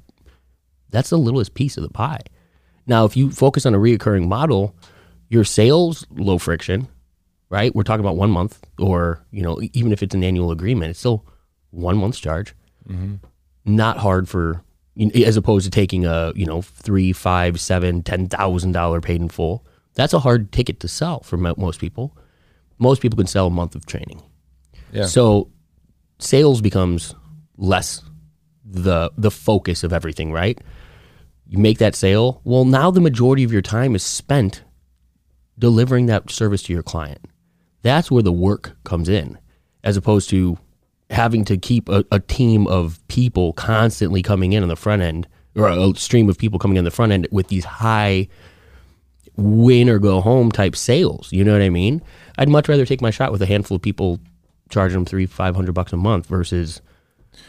that's 0.90 1.10
the 1.10 1.18
littlest 1.18 1.54
piece 1.54 1.76
of 1.76 1.82
the 1.82 1.90
pie. 1.90 2.20
Now, 2.86 3.04
if 3.04 3.16
you 3.16 3.30
focus 3.30 3.66
on 3.66 3.74
a 3.74 3.78
reoccurring 3.78 4.28
model, 4.28 4.76
your 5.28 5.44
sales 5.44 6.06
low 6.10 6.38
friction, 6.38 6.88
right? 7.50 7.74
We're 7.74 7.82
talking 7.82 8.04
about 8.04 8.16
one 8.16 8.30
month, 8.30 8.60
or 8.78 9.24
you 9.30 9.42
know, 9.42 9.60
even 9.72 9.92
if 9.92 10.02
it's 10.02 10.14
an 10.14 10.24
annual 10.24 10.50
agreement, 10.50 10.90
it's 10.90 10.98
still 10.98 11.24
one 11.70 11.96
month's 11.96 12.20
charge. 12.20 12.54
Mm-hmm. 12.88 13.16
Not 13.64 13.98
hard 13.98 14.28
for, 14.28 14.62
as 15.14 15.36
opposed 15.36 15.64
to 15.64 15.70
taking 15.70 16.04
a 16.04 16.32
you 16.34 16.46
know 16.46 16.62
three, 16.62 17.12
five, 17.12 17.60
seven, 17.60 18.02
ten 18.02 18.28
thousand 18.28 18.72
dollar 18.72 19.00
paid 19.00 19.20
in 19.20 19.28
full. 19.28 19.64
That's 19.94 20.12
a 20.12 20.18
hard 20.18 20.52
ticket 20.52 20.80
to 20.80 20.88
sell 20.88 21.20
for 21.20 21.36
most 21.36 21.80
people. 21.80 22.16
Most 22.78 23.00
people 23.00 23.16
can 23.16 23.26
sell 23.26 23.46
a 23.46 23.50
month 23.50 23.74
of 23.74 23.86
training. 23.86 24.22
Yeah. 24.92 25.06
So 25.06 25.50
sales 26.18 26.60
becomes 26.60 27.14
less 27.56 28.02
the 28.64 29.10
the 29.16 29.30
focus 29.30 29.84
of 29.84 29.92
everything, 29.92 30.32
right? 30.32 30.58
You 31.46 31.58
make 31.58 31.78
that 31.78 31.94
sale. 31.94 32.40
Well, 32.44 32.64
now 32.64 32.90
the 32.90 33.00
majority 33.00 33.44
of 33.44 33.52
your 33.52 33.62
time 33.62 33.94
is 33.94 34.02
spent 34.02 34.62
delivering 35.58 36.06
that 36.06 36.30
service 36.30 36.62
to 36.64 36.72
your 36.72 36.82
client. 36.82 37.26
That's 37.82 38.10
where 38.10 38.22
the 38.22 38.32
work 38.32 38.76
comes 38.84 39.08
in, 39.08 39.38
as 39.84 39.96
opposed 39.96 40.30
to 40.30 40.58
having 41.10 41.44
to 41.44 41.56
keep 41.56 41.88
a, 41.88 42.04
a 42.10 42.18
team 42.18 42.66
of 42.66 43.06
people 43.08 43.52
constantly 43.52 44.22
coming 44.22 44.52
in 44.52 44.62
on 44.62 44.68
the 44.68 44.76
front 44.76 45.02
end, 45.02 45.28
or 45.54 45.68
a 45.68 45.94
stream 45.94 46.28
of 46.28 46.38
people 46.38 46.58
coming 46.58 46.78
in 46.78 46.84
the 46.84 46.90
front 46.90 47.12
end 47.12 47.28
with 47.30 47.48
these 47.48 47.64
high 47.64 48.26
win 49.36 49.88
or 49.88 49.98
go 49.98 50.20
home 50.20 50.50
type 50.52 50.76
sales. 50.76 51.32
You 51.32 51.44
know 51.44 51.52
what 51.52 51.62
I 51.62 51.70
mean? 51.70 52.02
I'd 52.38 52.48
much 52.48 52.68
rather 52.68 52.86
take 52.86 53.00
my 53.00 53.10
shot 53.10 53.32
with 53.32 53.42
a 53.42 53.46
handful 53.46 53.76
of 53.76 53.82
people 53.82 54.20
charging 54.70 54.98
them 54.98 55.04
three, 55.04 55.26
five 55.26 55.54
hundred 55.54 55.72
bucks 55.72 55.92
a 55.92 55.96
month 55.96 56.26
versus 56.26 56.80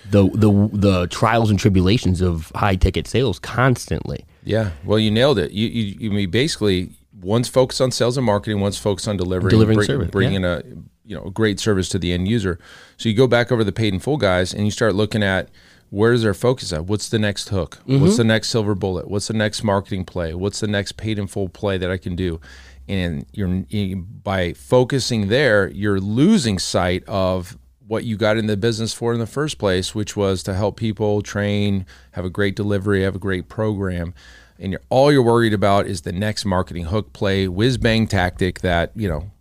the 0.09 0.29
the 0.29 0.69
the 0.73 1.07
trials 1.07 1.49
and 1.49 1.59
tribulations 1.59 2.21
of 2.21 2.51
high 2.55 2.75
ticket 2.75 3.07
sales 3.07 3.39
constantly. 3.39 4.25
Yeah, 4.43 4.71
well, 4.83 4.99
you 4.99 5.09
nailed 5.09 5.39
it. 5.39 5.51
You, 5.51 5.67
you, 5.67 5.95
you 5.99 6.11
mean 6.11 6.29
basically 6.29 6.91
one's 7.21 7.47
focused 7.47 7.81
on 7.81 7.91
sales 7.91 8.17
and 8.17 8.25
marketing, 8.25 8.59
one's 8.59 8.77
focused 8.77 9.07
on 9.07 9.17
delivering, 9.17 9.49
Delivering 9.49 9.77
bring- 9.77 9.87
service, 9.87 10.11
bringing 10.11 10.45
a 10.45 10.61
you 11.03 11.15
know 11.15 11.25
a 11.25 11.31
great 11.31 11.59
service 11.59 11.89
to 11.89 11.99
the 11.99 12.13
end 12.13 12.27
user. 12.27 12.59
So 12.97 13.09
you 13.09 13.15
go 13.15 13.27
back 13.27 13.51
over 13.51 13.63
the 13.63 13.71
paid 13.71 13.93
in 13.93 13.99
full 13.99 14.17
guys, 14.17 14.53
and 14.53 14.65
you 14.65 14.71
start 14.71 14.95
looking 14.95 15.23
at 15.23 15.49
where's 15.95 16.23
their 16.23 16.33
focus 16.33 16.73
at. 16.73 16.85
What's 16.85 17.07
the 17.07 17.17
next 17.17 17.47
hook? 17.47 17.79
Mm-hmm. 17.87 18.01
What's 18.01 18.17
the 18.17 18.25
next 18.25 18.49
silver 18.49 18.75
bullet? 18.75 19.09
What's 19.09 19.29
the 19.29 19.33
next 19.33 19.63
marketing 19.63 20.03
play? 20.03 20.33
What's 20.33 20.59
the 20.59 20.67
next 20.67 20.97
paid 20.97 21.17
in 21.17 21.25
full 21.25 21.47
play 21.47 21.77
that 21.77 21.89
I 21.89 21.95
can 21.95 22.17
do? 22.17 22.41
And 22.85 23.25
you're 23.31 23.63
you, 23.69 23.95
by 23.95 24.51
focusing 24.51 25.29
there, 25.29 25.69
you're 25.69 26.01
losing 26.01 26.59
sight 26.59 27.05
of 27.07 27.57
what 27.87 28.03
you 28.03 28.17
got 28.17 28.35
in 28.35 28.47
the 28.47 28.57
business 28.57 28.93
for 28.93 29.13
in 29.13 29.19
the 29.19 29.25
first 29.25 29.57
place, 29.57 29.95
which 29.95 30.17
was 30.17 30.43
to 30.43 30.53
help 30.53 30.75
people 30.75 31.21
train, 31.21 31.85
have 32.11 32.25
a 32.25 32.29
great 32.29 32.57
delivery, 32.57 33.03
have 33.03 33.15
a 33.15 33.19
great 33.19 33.47
program. 33.47 34.13
And 34.59 34.73
you're, 34.73 34.81
all 34.89 35.13
you're 35.13 35.23
worried 35.23 35.53
about 35.53 35.87
is 35.87 36.01
the 36.01 36.11
next 36.11 36.43
marketing 36.43 36.85
hook 36.85 37.13
play, 37.13 37.47
whiz 37.47 37.77
bang 37.77 38.05
tactic 38.05 38.59
that, 38.59 38.91
you 38.95 39.07
know, 39.07 39.31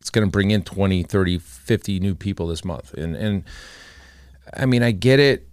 it's 0.00 0.08
going 0.08 0.26
to 0.26 0.30
bring 0.30 0.50
in 0.50 0.62
20, 0.62 1.02
30, 1.02 1.38
50 1.38 2.00
new 2.00 2.14
people 2.14 2.46
this 2.46 2.64
month. 2.64 2.94
And, 2.94 3.14
and 3.14 3.44
I 4.56 4.64
mean, 4.64 4.82
I 4.82 4.92
get 4.92 5.20
it. 5.20 5.46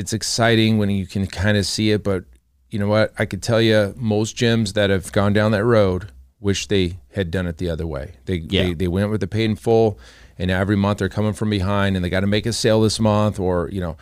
It's 0.00 0.12
exciting 0.12 0.78
when 0.78 0.88
you 0.90 1.06
can 1.06 1.26
kind 1.26 1.56
of 1.56 1.66
see 1.66 1.90
it, 1.90 2.02
but 2.02 2.24
you 2.70 2.78
know 2.78 2.88
what? 2.88 3.12
I 3.18 3.24
could 3.26 3.42
tell 3.42 3.60
you 3.60 3.94
most 3.96 4.36
gyms 4.36 4.72
that 4.74 4.88
have 4.90 5.12
gone 5.12 5.32
down 5.32 5.52
that 5.52 5.64
road 5.64 6.10
wish 6.40 6.66
they 6.68 6.98
had 7.12 7.30
done 7.30 7.46
it 7.46 7.58
the 7.58 7.68
other 7.68 7.86
way. 7.86 8.14
They, 8.24 8.36
Yeah. 8.36 8.62
they, 8.68 8.74
they 8.74 8.88
went 8.88 9.10
with 9.10 9.20
the 9.20 9.26
paid 9.26 9.44
in 9.50 9.56
full 9.56 9.98
and 10.38 10.50
every 10.50 10.76
month 10.76 10.98
they're 10.98 11.08
coming 11.10 11.34
from 11.34 11.50
behind 11.50 11.96
and 11.96 12.04
they 12.04 12.08
got 12.08 12.20
to 12.20 12.26
make 12.26 12.46
a 12.46 12.52
sale 12.52 12.80
this 12.80 12.98
month 12.98 13.38
or, 13.38 13.68
you 13.70 13.80
know, 13.80 13.96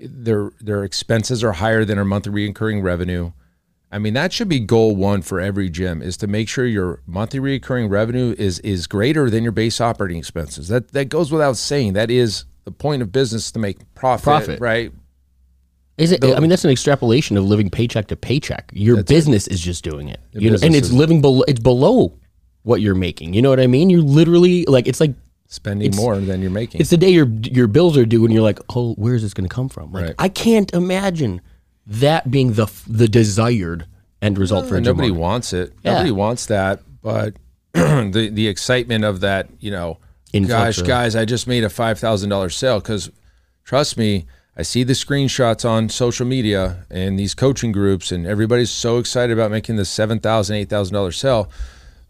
their, 0.00 0.50
their 0.60 0.82
expenses 0.84 1.44
are 1.44 1.52
higher 1.52 1.84
than 1.84 1.96
their 1.96 2.04
monthly 2.04 2.32
recurring 2.32 2.82
revenue. 2.82 3.30
I 3.92 3.98
mean, 3.98 4.14
that 4.14 4.32
should 4.32 4.48
be 4.48 4.58
goal 4.60 4.96
one 4.96 5.22
for 5.22 5.38
every 5.40 5.70
gym 5.70 6.02
is 6.02 6.16
to 6.18 6.26
make 6.26 6.48
sure 6.48 6.66
your 6.66 7.00
monthly 7.06 7.38
recurring 7.38 7.88
revenue 7.88 8.34
is 8.36 8.58
is 8.60 8.86
greater 8.88 9.30
than 9.30 9.44
your 9.44 9.52
base 9.52 9.80
operating 9.80 10.18
expenses. 10.18 10.66
That 10.68 10.90
that 10.92 11.08
goes 11.08 11.30
without 11.30 11.56
saying. 11.56 11.92
That 11.92 12.10
is 12.10 12.44
the 12.64 12.72
point 12.72 13.00
of 13.00 13.12
business 13.12 13.52
to 13.52 13.60
make 13.60 13.78
profit, 13.94 14.24
Profit. 14.24 14.60
right? 14.60 14.92
Is 15.98 16.12
it? 16.12 16.22
I 16.24 16.38
mean, 16.40 16.50
that's 16.50 16.64
an 16.64 16.70
extrapolation 16.70 17.36
of 17.36 17.44
living 17.44 17.70
paycheck 17.70 18.08
to 18.08 18.16
paycheck. 18.16 18.70
Your 18.74 19.02
business 19.02 19.46
is 19.46 19.60
just 19.60 19.82
doing 19.82 20.08
it, 20.08 20.20
you 20.32 20.50
know, 20.50 20.58
and 20.62 20.74
it's 20.76 20.90
living 20.90 21.20
below. 21.20 21.42
It's 21.48 21.60
below 21.60 22.18
what 22.62 22.80
you're 22.80 22.94
making. 22.94 23.32
You 23.32 23.42
know 23.42 23.48
what 23.50 23.60
I 23.60 23.66
mean? 23.66 23.88
You're 23.88 24.02
literally 24.02 24.64
like 24.66 24.86
it's 24.86 25.00
like 25.00 25.14
Spending 25.48 25.94
more 25.94 26.18
than 26.18 26.42
you're 26.42 26.50
making. 26.50 26.80
it's 26.80 26.90
the 26.90 26.96
day 26.96 27.10
your 27.10 27.26
your 27.42 27.68
bills 27.68 27.96
are 27.96 28.04
due, 28.04 28.24
and 28.24 28.34
you're 28.34 28.42
like, 28.42 28.58
oh, 28.74 28.94
where 28.94 29.14
is 29.14 29.22
this 29.22 29.32
going 29.32 29.48
to 29.48 29.54
come 29.54 29.68
from? 29.68 29.92
Like, 29.92 30.04
Right. 30.04 30.14
I 30.18 30.28
can't 30.28 30.72
imagine 30.74 31.40
that 31.86 32.30
being 32.30 32.54
the 32.54 32.66
the 32.86 33.08
desired 33.08 33.86
end 34.20 34.38
result 34.38 34.66
for 34.66 34.76
a 34.76 34.80
nobody 34.80 35.10
wants 35.12 35.52
it. 35.52 35.72
Yeah. 35.82 35.92
Nobody 35.92 36.10
wants 36.10 36.46
that, 36.46 36.80
but 37.00 37.34
the 37.72 38.28
the 38.32 38.48
excitement 38.48 39.04
of 39.04 39.20
that, 39.20 39.48
you 39.60 39.70
know, 39.70 39.98
gosh, 40.32 40.82
guys, 40.82 41.14
I 41.14 41.24
just 41.24 41.46
made 41.46 41.62
a 41.64 41.70
five 41.70 41.98
thousand 41.98 42.28
dollars 42.30 42.56
sale 42.56 42.80
because 42.80 43.10
trust 43.64 43.96
me, 43.96 44.26
I 44.56 44.62
see 44.62 44.84
the 44.84 44.94
screenshots 44.94 45.68
on 45.68 45.88
social 45.90 46.26
media 46.26 46.86
and 46.90 47.18
these 47.18 47.34
coaching 47.34 47.72
groups, 47.72 48.10
and 48.10 48.26
everybody's 48.26 48.70
so 48.70 48.98
excited 48.98 49.32
about 49.36 49.50
making 49.50 49.76
this 49.76 49.90
seven 49.90 50.18
thousand, 50.18 50.56
eight 50.56 50.70
thousand 50.70 50.94
dollar 50.94 51.12
sale. 51.12 51.50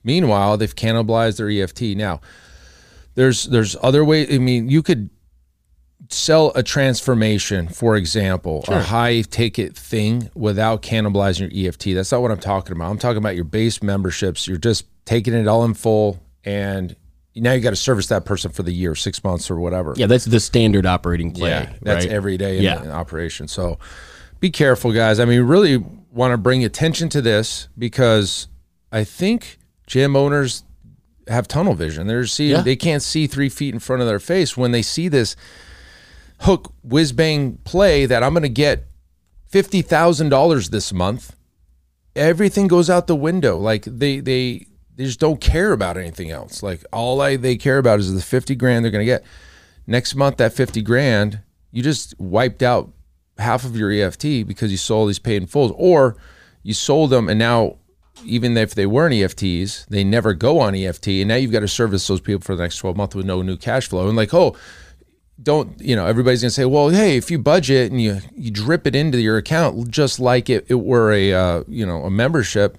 Meanwhile, 0.05 0.57
they've 0.57 0.75
cannibalized 0.75 1.39
their 1.39 1.51
EFT. 1.51 1.97
Now, 1.97 2.21
there's 3.17 3.45
there's 3.45 3.77
other 3.83 4.05
ways. 4.05 4.33
I 4.33 4.39
mean, 4.39 4.69
you 4.69 4.83
could 4.83 5.11
sell 6.09 6.53
a 6.55 6.63
transformation, 6.63 7.67
for 7.67 7.97
example, 7.97 8.65
a 8.69 8.81
high 8.81 9.23
ticket 9.23 9.77
thing 9.77 10.31
without 10.35 10.83
cannibalizing 10.83 11.51
your 11.53 11.69
EFT. 11.69 11.95
That's 11.95 12.13
not 12.13 12.23
what 12.23 12.31
I'm 12.31 12.39
talking 12.39 12.77
about. 12.77 12.91
I'm 12.91 12.99
talking 12.99 13.19
about 13.19 13.35
your 13.35 13.45
base 13.45 13.83
memberships. 13.83 14.47
You're 14.47 14.59
just 14.59 14.87
taking 15.05 15.35
it 15.35 15.49
all 15.49 15.65
in 15.65 15.75
full, 15.75 16.23
and 16.45 16.95
now 17.37 17.53
you 17.53 17.61
got 17.61 17.71
to 17.71 17.77
service 17.77 18.07
that 18.09 18.25
person 18.25 18.51
for 18.51 18.63
the 18.63 18.73
year, 18.73 18.95
six 18.95 19.23
months 19.23 19.51
or 19.51 19.61
whatever. 19.61 19.95
Yeah, 19.97 20.07
that's 20.07 20.25
the 20.25 20.41
standard 20.41 20.87
operating 20.87 21.33
play. 21.33 21.51
Yeah, 21.51 21.73
that's 21.83 22.05
right? 22.07 22.13
every 22.15 22.37
day 22.37 22.57
in, 22.59 22.63
Yeah. 22.65 22.83
in 22.83 22.91
operation. 22.91 23.47
So 23.47 23.79
be 24.41 24.51
careful, 24.51 24.93
guys. 24.93 25.21
I 25.21 25.25
mean, 25.27 25.43
really 25.43 25.77
want 26.11 26.33
to 26.33 26.39
bring 26.39 26.65
attention 26.65 27.09
to 27.11 27.21
this 27.21 27.69
because 27.79 28.49
I 28.91 29.05
think 29.05 29.59
gym 29.87 30.17
owners 30.17 30.65
have 31.29 31.47
tunnel 31.49 31.75
vision. 31.75 32.07
They're 32.07 32.27
seeing 32.27 32.53
Yeah. 32.53 32.61
they 32.63 32.77
can't 32.77 33.03
see 33.03 33.27
three 33.27 33.49
feet 33.49 33.75
in 33.75 33.81
front 33.81 34.01
of 34.03 34.09
their 34.09 34.19
face 34.21 34.57
when 34.57 34.71
they 34.73 34.83
see 34.83 35.09
this 35.09 35.37
hook 36.41 36.73
whiz 36.83 37.13
bang 37.13 37.59
play 37.65 38.07
that 38.07 38.23
I'm 38.23 38.33
going 38.33 38.43
to 38.43 38.49
get 38.49 38.85
fifty 39.47 39.83
thousand 39.83 40.29
dollars 40.31 40.71
this 40.71 40.93
month. 40.93 41.35
Everything 42.15 42.67
goes 42.67 42.89
out 42.89 43.07
the 43.07 43.17
window. 43.17 43.59
Like 43.59 43.85
they 43.85 44.21
they 44.21 44.67
they 44.97 45.05
just 45.05 45.21
don't 45.21 45.41
care 45.41 45.73
about 45.73 45.97
anything 45.97 46.31
else. 46.31 46.63
Like 46.63 46.85
all 46.93 47.21
I, 47.21 47.37
they 47.37 47.57
care 47.57 47.79
about 47.79 48.01
is 48.01 48.13
the 48.13 48.21
fifty 48.21 48.55
grand 48.55 48.85
they're 48.85 48.93
going 48.93 49.07
to 49.07 49.13
get 49.13 49.25
next 49.87 50.15
month. 50.15 50.39
That 50.39 50.53
fifty 50.53 50.83
grand 50.83 51.41
you 51.71 51.83
just 51.83 52.19
wiped 52.19 52.63
out 52.63 52.91
half 53.39 53.65
of 53.65 53.77
your 53.77 53.91
EFT 53.91 54.47
because 54.47 54.71
you 54.71 54.79
sold 54.79 55.09
these 55.09 55.19
paid 55.19 55.43
in 55.43 55.47
fulls, 55.47 55.73
or 55.77 56.17
you 56.63 56.75
sold 56.75 57.11
them 57.11 57.29
and 57.29 57.39
now 57.39 57.77
even 58.25 58.57
if 58.57 58.75
they 58.75 58.87
weren't 58.87 59.15
EFTs, 59.15 59.87
they 59.89 60.03
never 60.03 60.33
go 60.33 60.59
on 60.59 60.75
EFT, 60.75 61.09
and 61.09 61.29
now 61.29 61.35
you've 61.35 61.53
got 61.53 61.61
to 61.61 61.69
service 61.69 62.07
those 62.07 62.21
people 62.21 62.41
for 62.41 62.57
the 62.57 62.63
next 62.63 62.79
twelve 62.79 62.97
months 62.97 63.15
with 63.15 63.27
no 63.27 63.43
new 63.43 63.57
cash 63.57 63.89
flow. 63.89 64.09
And 64.09 64.17
like, 64.17 64.33
oh, 64.33 64.57
don't 65.43 65.79
you 65.81 65.95
know? 65.95 66.07
Everybody's 66.07 66.43
gonna 66.43 66.51
say, 66.51 66.65
well, 66.65 66.89
hey, 66.89 67.17
if 67.17 67.31
you 67.31 67.39
budget 67.39 67.91
and 67.91 68.01
you 68.01 68.21
you 68.35 68.51
drip 68.51 68.87
it 68.87 68.97
into 68.97 69.21
your 69.21 69.37
account 69.37 69.91
just 69.91 70.19
like 70.19 70.49
it, 70.49 70.67
it 70.69 70.77
were 70.77 71.13
a 71.13 71.33
uh, 71.33 71.65
you 71.69 71.85
know 71.85 72.05
a 72.05 72.11
membership, 72.11 72.79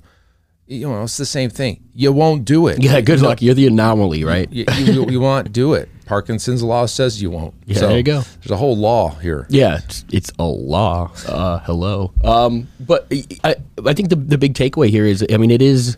you 0.67 0.87
know, 0.87 1.03
it's 1.03 1.17
the 1.17 1.25
same 1.25 1.49
thing. 1.49 1.81
You 1.93 2.11
won't 2.11 2.45
do 2.45 2.67
it. 2.67 2.81
Yeah, 2.81 2.99
good 3.01 3.21
luck. 3.21 3.41
You're 3.41 3.55
the 3.55 3.67
anomaly, 3.67 4.23
right? 4.23 4.51
You, 4.51 4.65
you, 4.77 5.09
you 5.09 5.19
won't 5.19 5.51
do 5.51 5.73
it. 5.73 5.89
Parkinson's 6.05 6.63
law 6.63 6.85
says 6.85 7.21
you 7.21 7.29
won't. 7.29 7.53
Yeah, 7.65 7.79
there 7.79 7.97
you 7.97 8.03
go. 8.03 8.21
There's 8.21 8.51
a 8.51 8.57
whole 8.57 8.77
law 8.77 9.15
here. 9.15 9.45
Yeah, 9.49 9.79
it's, 9.83 10.05
it's 10.11 10.31
a 10.39 10.45
law. 10.45 11.11
Uh, 11.27 11.59
hello. 11.59 12.13
Um, 12.23 12.67
but 12.79 13.11
I, 13.43 13.55
I 13.85 13.93
think 13.93 14.09
the, 14.09 14.15
the 14.15 14.37
big 14.37 14.53
takeaway 14.53 14.89
here 14.89 15.05
is, 15.05 15.25
I 15.31 15.37
mean, 15.37 15.51
it 15.51 15.61
is, 15.61 15.97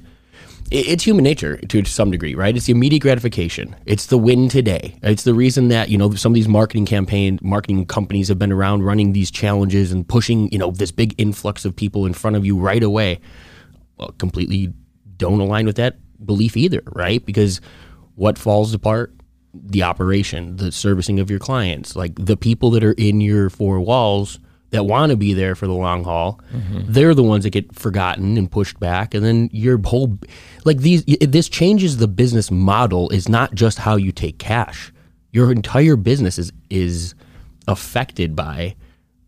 it's 0.71 1.03
human 1.03 1.23
nature 1.23 1.57
to 1.57 1.83
some 1.85 2.11
degree, 2.11 2.35
right? 2.35 2.55
It's 2.55 2.67
the 2.67 2.71
immediate 2.71 3.01
gratification. 3.01 3.75
It's 3.85 4.05
the 4.07 4.17
win 4.17 4.49
today. 4.49 4.97
It's 5.01 5.23
the 5.23 5.33
reason 5.33 5.69
that, 5.69 5.89
you 5.89 5.97
know, 5.97 6.13
some 6.13 6.31
of 6.31 6.35
these 6.35 6.47
marketing 6.47 6.85
campaign, 6.85 7.39
marketing 7.41 7.85
companies 7.87 8.27
have 8.27 8.37
been 8.37 8.51
around 8.51 8.83
running 8.83 9.13
these 9.13 9.31
challenges 9.31 9.91
and 9.91 10.07
pushing, 10.07 10.51
you 10.51 10.59
know, 10.59 10.69
this 10.71 10.91
big 10.91 11.15
influx 11.17 11.65
of 11.65 11.75
people 11.75 12.05
in 12.05 12.13
front 12.13 12.35
of 12.35 12.45
you 12.45 12.57
right 12.57 12.83
away. 12.83 13.19
Well, 13.99 14.13
completely 14.17 14.73
don't 15.17 15.39
align 15.41 15.65
with 15.65 15.75
that 15.75 15.97
belief 16.25 16.55
either, 16.55 16.81
right? 16.93 17.23
Because 17.25 17.59
what 18.15 18.37
falls 18.37 18.73
apart? 18.73 19.13
The 19.53 19.83
operation, 19.83 20.57
the 20.57 20.71
servicing 20.71 21.19
of 21.19 21.29
your 21.29 21.39
clients, 21.39 21.95
like 21.95 22.13
the 22.15 22.37
people 22.37 22.69
that 22.71 22.83
are 22.83 22.93
in 22.93 23.19
your 23.19 23.49
four 23.49 23.79
walls 23.81 24.39
that 24.69 24.85
want 24.85 25.09
to 25.09 25.17
be 25.17 25.33
there 25.33 25.55
for 25.55 25.65
the 25.65 25.73
long 25.73 26.03
haul, 26.03 26.39
they're 26.87 27.15
the 27.15 27.23
ones 27.23 27.43
that 27.43 27.49
get 27.49 27.73
forgotten 27.75 28.37
and 28.37 28.49
pushed 28.51 28.79
back. 28.79 29.15
And 29.15 29.25
then 29.25 29.49
your 29.51 29.79
whole, 29.83 30.19
like 30.65 30.77
these, 30.77 31.03
this 31.05 31.49
changes 31.49 31.97
the 31.97 32.07
business 32.07 32.51
model. 32.51 33.09
Is 33.09 33.27
not 33.27 33.55
just 33.55 33.79
how 33.79 33.95
you 33.95 34.11
take 34.11 34.37
cash. 34.37 34.93
Your 35.31 35.51
entire 35.51 35.95
business 35.95 36.37
is 36.37 36.51
is 36.69 37.15
affected 37.67 38.35
by 38.35 38.75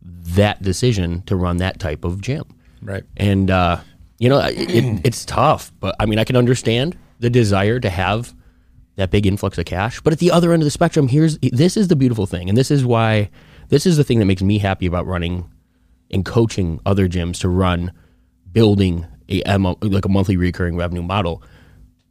that 0.03 0.61
decision 0.61 1.23
to 1.23 1.35
run 1.35 1.57
that 1.57 1.79
type 1.79 2.03
of 2.05 2.21
gym 2.21 2.43
Right. 2.83 3.03
and 3.17 3.49
uh, 3.51 3.79
you 4.21 4.29
know 4.29 4.39
it, 4.39 4.69
it, 4.71 5.01
it's 5.03 5.25
tough 5.25 5.71
but 5.79 5.95
i 5.99 6.05
mean 6.05 6.19
i 6.19 6.23
can 6.23 6.37
understand 6.37 6.97
the 7.19 7.29
desire 7.29 7.79
to 7.79 7.89
have 7.89 8.33
that 8.95 9.11
big 9.11 9.25
influx 9.25 9.57
of 9.57 9.65
cash. 9.65 10.01
But 10.01 10.13
at 10.13 10.19
the 10.19 10.31
other 10.31 10.53
end 10.53 10.61
of 10.61 10.65
the 10.65 10.71
spectrum, 10.71 11.07
here's 11.07 11.37
this 11.39 11.77
is 11.77 11.87
the 11.87 11.95
beautiful 11.95 12.25
thing, 12.25 12.49
and 12.49 12.57
this 12.57 12.71
is 12.71 12.85
why 12.85 13.29
this 13.69 13.85
is 13.85 13.97
the 13.97 14.03
thing 14.03 14.19
that 14.19 14.25
makes 14.25 14.41
me 14.41 14.57
happy 14.57 14.85
about 14.85 15.05
running 15.05 15.49
and 16.11 16.25
coaching 16.25 16.79
other 16.85 17.07
gyms 17.07 17.39
to 17.39 17.49
run 17.49 17.91
building 18.51 19.05
a, 19.29 19.57
like 19.81 20.05
a 20.05 20.09
monthly 20.09 20.35
recurring 20.35 20.75
revenue 20.75 21.01
model. 21.01 21.41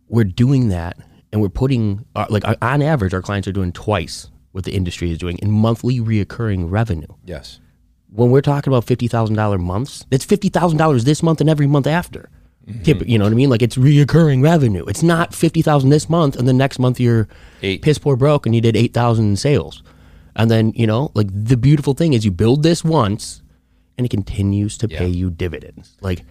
We're 0.08 0.24
doing 0.24 0.68
that, 0.68 0.96
and 1.32 1.42
we're 1.42 1.48
putting 1.48 2.06
uh, 2.16 2.26
like 2.30 2.44
on 2.46 2.82
average, 2.82 3.12
our 3.14 3.22
clients 3.22 3.46
are 3.46 3.52
doing 3.52 3.72
twice 3.72 4.30
what 4.52 4.64
the 4.64 4.72
industry 4.72 5.10
is 5.10 5.18
doing 5.18 5.38
in 5.38 5.50
monthly 5.50 6.00
reoccurring 6.00 6.70
revenue. 6.70 7.06
Yes. 7.24 7.60
When 8.12 8.30
we're 8.30 8.40
talking 8.42 8.72
about 8.72 8.84
fifty 8.84 9.08
thousand 9.08 9.36
dollar 9.36 9.58
months, 9.58 10.04
it's 10.10 10.24
fifty 10.24 10.48
thousand 10.48 10.78
dollars 10.78 11.04
this 11.04 11.22
month 11.22 11.40
and 11.40 11.48
every 11.48 11.66
month 11.66 11.86
after. 11.86 12.28
Mm-hmm. 12.66 12.82
Tip- 12.82 13.08
You 13.08 13.18
know 13.18 13.24
what 13.24 13.32
I 13.32 13.36
mean? 13.36 13.50
Like 13.50 13.62
it's 13.62 13.76
reoccurring 13.76 14.42
revenue. 14.42 14.84
It's 14.86 15.02
not 15.02 15.34
fifty 15.34 15.62
thousand 15.62 15.90
this 15.90 16.08
month 16.10 16.36
and 16.36 16.46
then 16.46 16.56
next 16.56 16.78
month 16.78 16.98
you're 17.00 17.28
Eight. 17.62 17.82
piss 17.82 17.98
poor 17.98 18.16
broke 18.16 18.46
and 18.46 18.54
you 18.54 18.60
did 18.60 18.76
eight 18.76 18.92
thousand 18.92 19.26
in 19.30 19.36
sales. 19.36 19.82
And 20.36 20.50
then 20.50 20.72
you 20.74 20.86
know, 20.86 21.10
like 21.14 21.28
the 21.32 21.56
beautiful 21.56 21.94
thing 21.94 22.12
is 22.12 22.24
you 22.24 22.30
build 22.30 22.62
this 22.62 22.84
once, 22.84 23.42
and 23.96 24.04
it 24.04 24.10
continues 24.10 24.76
to 24.78 24.88
pay 24.88 25.08
you 25.08 25.30
dividends. 25.30 25.96
Like 26.00 26.22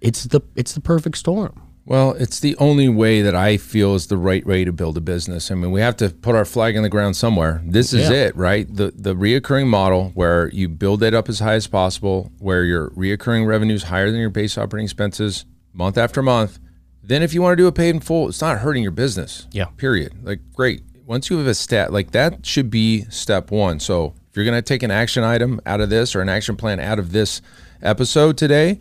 it's 0.00 0.24
the 0.24 0.40
it's 0.56 0.72
the 0.74 0.80
perfect 0.80 1.16
storm. 1.18 1.60
Well, 1.90 2.12
it's 2.12 2.38
the 2.38 2.54
only 2.58 2.88
way 2.88 3.20
that 3.20 3.34
I 3.34 3.56
feel 3.56 3.96
is 3.96 4.06
the 4.06 4.16
right 4.16 4.46
way 4.46 4.64
to 4.64 4.70
build 4.70 4.96
a 4.96 5.00
business. 5.00 5.50
I 5.50 5.56
mean, 5.56 5.72
we 5.72 5.80
have 5.80 5.96
to 5.96 6.10
put 6.10 6.36
our 6.36 6.44
flag 6.44 6.76
in 6.76 6.84
the 6.84 6.88
ground 6.88 7.16
somewhere. 7.16 7.60
This 7.64 7.92
is 7.92 8.08
Yeah. 8.08 8.26
it, 8.26 8.36
right? 8.36 8.72
The 8.72 8.92
the 8.96 9.16
reoccurring 9.16 9.66
model 9.66 10.12
where 10.14 10.50
you 10.50 10.68
build 10.68 11.02
it 11.02 11.14
up 11.14 11.28
as 11.28 11.40
high 11.40 11.54
as 11.56 11.66
possible, 11.66 12.30
where 12.38 12.62
your 12.62 12.90
reoccurring 12.90 13.44
revenue 13.44 13.74
is 13.74 13.82
higher 13.82 14.08
than 14.12 14.20
your 14.20 14.30
base 14.30 14.56
operating 14.56 14.84
expenses 14.84 15.46
month 15.74 15.98
after 15.98 16.22
month. 16.22 16.60
Then 17.02 17.24
if 17.24 17.34
you 17.34 17.42
want 17.42 17.54
to 17.58 17.62
do 17.64 17.66
a 17.66 17.72
paid 17.72 17.96
in 17.96 18.00
full, 18.00 18.28
it's 18.28 18.40
not 18.40 18.58
hurting 18.58 18.84
your 18.84 18.92
business. 18.92 19.48
Yeah. 19.50 19.64
Period. 19.76 20.12
Like 20.22 20.38
great. 20.54 20.82
Once 21.06 21.28
you 21.28 21.38
have 21.38 21.48
a 21.48 21.54
stat 21.54 21.92
like 21.92 22.12
that 22.12 22.46
should 22.46 22.70
be 22.70 23.04
step 23.10 23.50
1. 23.50 23.80
So, 23.80 24.14
if 24.30 24.36
you're 24.36 24.44
going 24.44 24.56
to 24.56 24.62
take 24.62 24.84
an 24.84 24.92
action 24.92 25.24
item 25.24 25.60
out 25.66 25.80
of 25.80 25.90
this 25.90 26.14
or 26.14 26.20
an 26.20 26.28
action 26.28 26.54
plan 26.54 26.78
out 26.78 27.00
of 27.00 27.10
this 27.10 27.42
episode 27.82 28.36
today, 28.36 28.78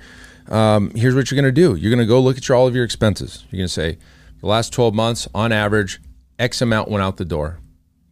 um, 0.49 0.91
here's 0.91 1.15
what 1.15 1.29
you're 1.29 1.41
going 1.41 1.53
to 1.53 1.61
do. 1.61 1.75
You're 1.75 1.91
going 1.91 2.05
to 2.05 2.05
go 2.05 2.19
look 2.19 2.37
at 2.37 2.47
your, 2.47 2.57
all 2.57 2.67
of 2.67 2.75
your 2.75 2.83
expenses. 2.83 3.45
You're 3.49 3.59
going 3.59 3.67
to 3.67 3.73
say, 3.73 3.97
the 4.41 4.47
last 4.47 4.73
12 4.73 4.93
months, 4.93 5.27
on 5.33 5.51
average, 5.51 6.01
X 6.37 6.61
amount 6.61 6.89
went 6.89 7.03
out 7.03 7.17
the 7.17 7.25
door. 7.25 7.59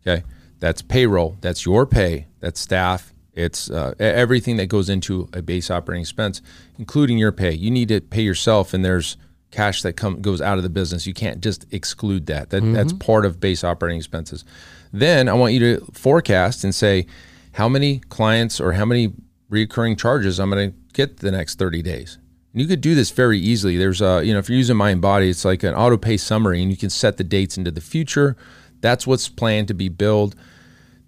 Okay. 0.05 0.23
That's 0.59 0.81
payroll. 0.81 1.37
That's 1.41 1.65
your 1.65 1.85
pay. 1.85 2.27
That's 2.39 2.59
staff. 2.59 3.13
It's 3.33 3.69
uh, 3.69 3.93
everything 3.99 4.57
that 4.57 4.65
goes 4.65 4.89
into 4.89 5.29
a 5.31 5.43
base 5.43 5.69
operating 5.69 6.01
expense, 6.01 6.41
including 6.79 7.19
your 7.19 7.31
pay. 7.31 7.51
You 7.51 7.69
need 7.69 7.89
to 7.89 8.01
pay 8.01 8.23
yourself, 8.23 8.73
and 8.73 8.83
there's 8.83 9.15
cash 9.51 9.83
that 9.83 9.93
come 9.93 10.21
goes 10.21 10.41
out 10.41 10.57
of 10.57 10.63
the 10.63 10.69
business. 10.69 11.05
You 11.05 11.13
can't 11.13 11.39
just 11.39 11.71
exclude 11.71 12.25
that. 12.25 12.49
That 12.49 12.63
that's 12.73 12.93
part 12.93 13.25
of 13.25 13.39
base 13.39 13.63
operating 13.63 13.97
expenses. 13.97 14.43
Then 14.91 15.29
I 15.29 15.33
want 15.33 15.53
you 15.53 15.59
to 15.59 15.85
forecast 15.91 16.63
and 16.63 16.73
say 16.73 17.05
how 17.53 17.69
many 17.69 17.99
clients 17.99 18.59
or 18.59 18.73
how 18.73 18.85
many 18.85 19.13
recurring 19.49 19.95
charges 19.95 20.39
I'm 20.39 20.49
going 20.49 20.71
to 20.71 20.77
get 20.93 21.17
the 21.17 21.31
next 21.31 21.59
30 21.59 21.83
days. 21.83 22.17
You 22.59 22.67
could 22.67 22.81
do 22.81 22.95
this 22.95 23.11
very 23.11 23.39
easily. 23.39 23.77
There's 23.77 24.01
a, 24.01 24.23
you 24.23 24.33
know, 24.33 24.39
if 24.39 24.49
you're 24.49 24.57
using 24.57 24.77
Mindbody, 24.77 25.29
it's 25.29 25.45
like 25.45 25.63
an 25.63 25.75
auto 25.75 25.97
pay 25.97 26.17
summary 26.17 26.61
and 26.61 26.71
you 26.71 26.77
can 26.77 26.89
set 26.89 27.17
the 27.17 27.23
dates 27.23 27.57
into 27.57 27.71
the 27.71 27.81
future. 27.81 28.35
That's 28.81 29.05
what's 29.05 29.29
planned 29.29 29.67
to 29.67 29.73
be 29.73 29.89
billed. 29.89 30.35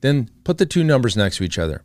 Then 0.02 0.30
put 0.44 0.58
the 0.58 0.66
two 0.66 0.84
numbers 0.84 1.18
next 1.18 1.38
to 1.38 1.44
each 1.44 1.58
other. 1.58 1.84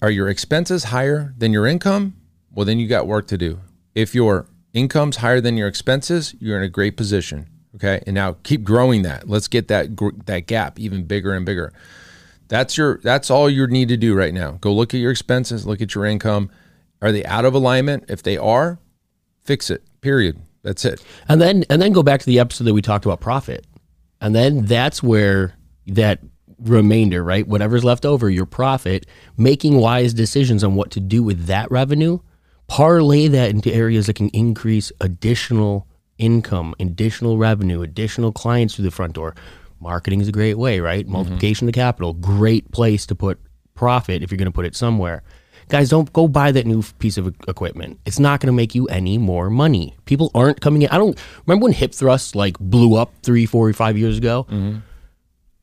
Are 0.00 0.10
your 0.10 0.28
expenses 0.28 0.84
higher 0.84 1.34
than 1.38 1.52
your 1.52 1.66
income? 1.66 2.14
Well, 2.52 2.66
then 2.66 2.78
you 2.78 2.88
got 2.88 3.06
work 3.06 3.26
to 3.28 3.38
do. 3.38 3.60
If 3.94 4.14
your 4.14 4.46
income's 4.72 5.16
higher 5.18 5.40
than 5.40 5.56
your 5.56 5.68
expenses, 5.68 6.34
you're 6.38 6.56
in 6.58 6.64
a 6.64 6.68
great 6.68 6.96
position. 6.96 7.48
Okay, 7.74 8.02
and 8.06 8.14
now 8.14 8.36
keep 8.42 8.64
growing 8.64 9.02
that. 9.02 9.28
Let's 9.28 9.48
get 9.48 9.68
that 9.68 9.96
that 10.26 10.46
gap 10.46 10.78
even 10.78 11.04
bigger 11.04 11.32
and 11.32 11.46
bigger. 11.46 11.72
That's 12.48 12.76
your 12.76 12.98
that's 12.98 13.30
all 13.30 13.48
you 13.48 13.66
need 13.66 13.88
to 13.88 13.96
do 13.96 14.14
right 14.14 14.34
now. 14.34 14.58
Go 14.60 14.74
look 14.74 14.92
at 14.92 15.00
your 15.00 15.10
expenses, 15.10 15.66
look 15.66 15.80
at 15.80 15.94
your 15.94 16.04
income. 16.04 16.50
Are 17.02 17.12
they 17.12 17.24
out 17.24 17.44
of 17.44 17.54
alignment? 17.54 18.04
If 18.08 18.22
they 18.22 18.38
are, 18.38 18.78
fix 19.44 19.68
it. 19.70 19.82
Period. 20.00 20.38
That's 20.62 20.84
it. 20.84 21.04
And 21.28 21.40
then 21.40 21.64
and 21.68 21.82
then 21.82 21.92
go 21.92 22.02
back 22.02 22.20
to 22.20 22.26
the 22.26 22.38
episode 22.38 22.64
that 22.64 22.74
we 22.74 22.82
talked 22.82 23.04
about 23.04 23.20
profit. 23.20 23.66
And 24.20 24.34
then 24.34 24.64
that's 24.64 25.02
where 25.02 25.54
that 25.88 26.20
remainder, 26.60 27.24
right? 27.24 27.46
Whatever's 27.46 27.84
left 27.84 28.06
over, 28.06 28.30
your 28.30 28.46
profit, 28.46 29.06
making 29.36 29.78
wise 29.78 30.14
decisions 30.14 30.62
on 30.62 30.76
what 30.76 30.92
to 30.92 31.00
do 31.00 31.22
with 31.24 31.46
that 31.46 31.70
revenue, 31.72 32.20
parlay 32.68 33.26
that 33.28 33.50
into 33.50 33.72
areas 33.72 34.06
that 34.06 34.14
can 34.14 34.28
increase 34.28 34.92
additional 35.00 35.88
income, 36.18 36.74
additional 36.78 37.36
revenue, 37.36 37.82
additional 37.82 38.30
clients 38.32 38.76
through 38.76 38.84
the 38.84 38.92
front 38.92 39.14
door. 39.14 39.34
Marketing 39.80 40.20
is 40.20 40.28
a 40.28 40.32
great 40.32 40.56
way, 40.56 40.78
right? 40.78 41.04
Mm-hmm. 41.04 41.12
Multiplication 41.12 41.68
of 41.68 41.74
capital, 41.74 42.12
great 42.12 42.70
place 42.70 43.06
to 43.06 43.16
put 43.16 43.40
profit 43.74 44.22
if 44.22 44.30
you're 44.30 44.38
going 44.38 44.46
to 44.46 44.52
put 44.52 44.66
it 44.66 44.76
somewhere. 44.76 45.24
Guys, 45.68 45.88
don't 45.88 46.12
go 46.12 46.28
buy 46.28 46.52
that 46.52 46.66
new 46.66 46.82
piece 46.98 47.16
of 47.16 47.26
equipment. 47.48 47.98
It's 48.04 48.18
not 48.18 48.40
going 48.40 48.48
to 48.48 48.52
make 48.52 48.74
you 48.74 48.86
any 48.88 49.16
more 49.18 49.48
money. 49.50 49.96
People 50.04 50.30
aren't 50.34 50.60
coming 50.60 50.82
in. 50.82 50.88
I 50.90 50.98
don't 50.98 51.18
remember 51.46 51.64
when 51.64 51.72
hip 51.72 51.92
thrusts 51.94 52.34
like 52.34 52.58
blew 52.58 52.94
up 52.96 53.12
three, 53.22 53.46
four, 53.46 53.72
five 53.72 53.96
years 53.96 54.18
ago. 54.18 54.44
Mm-hmm. 54.50 54.78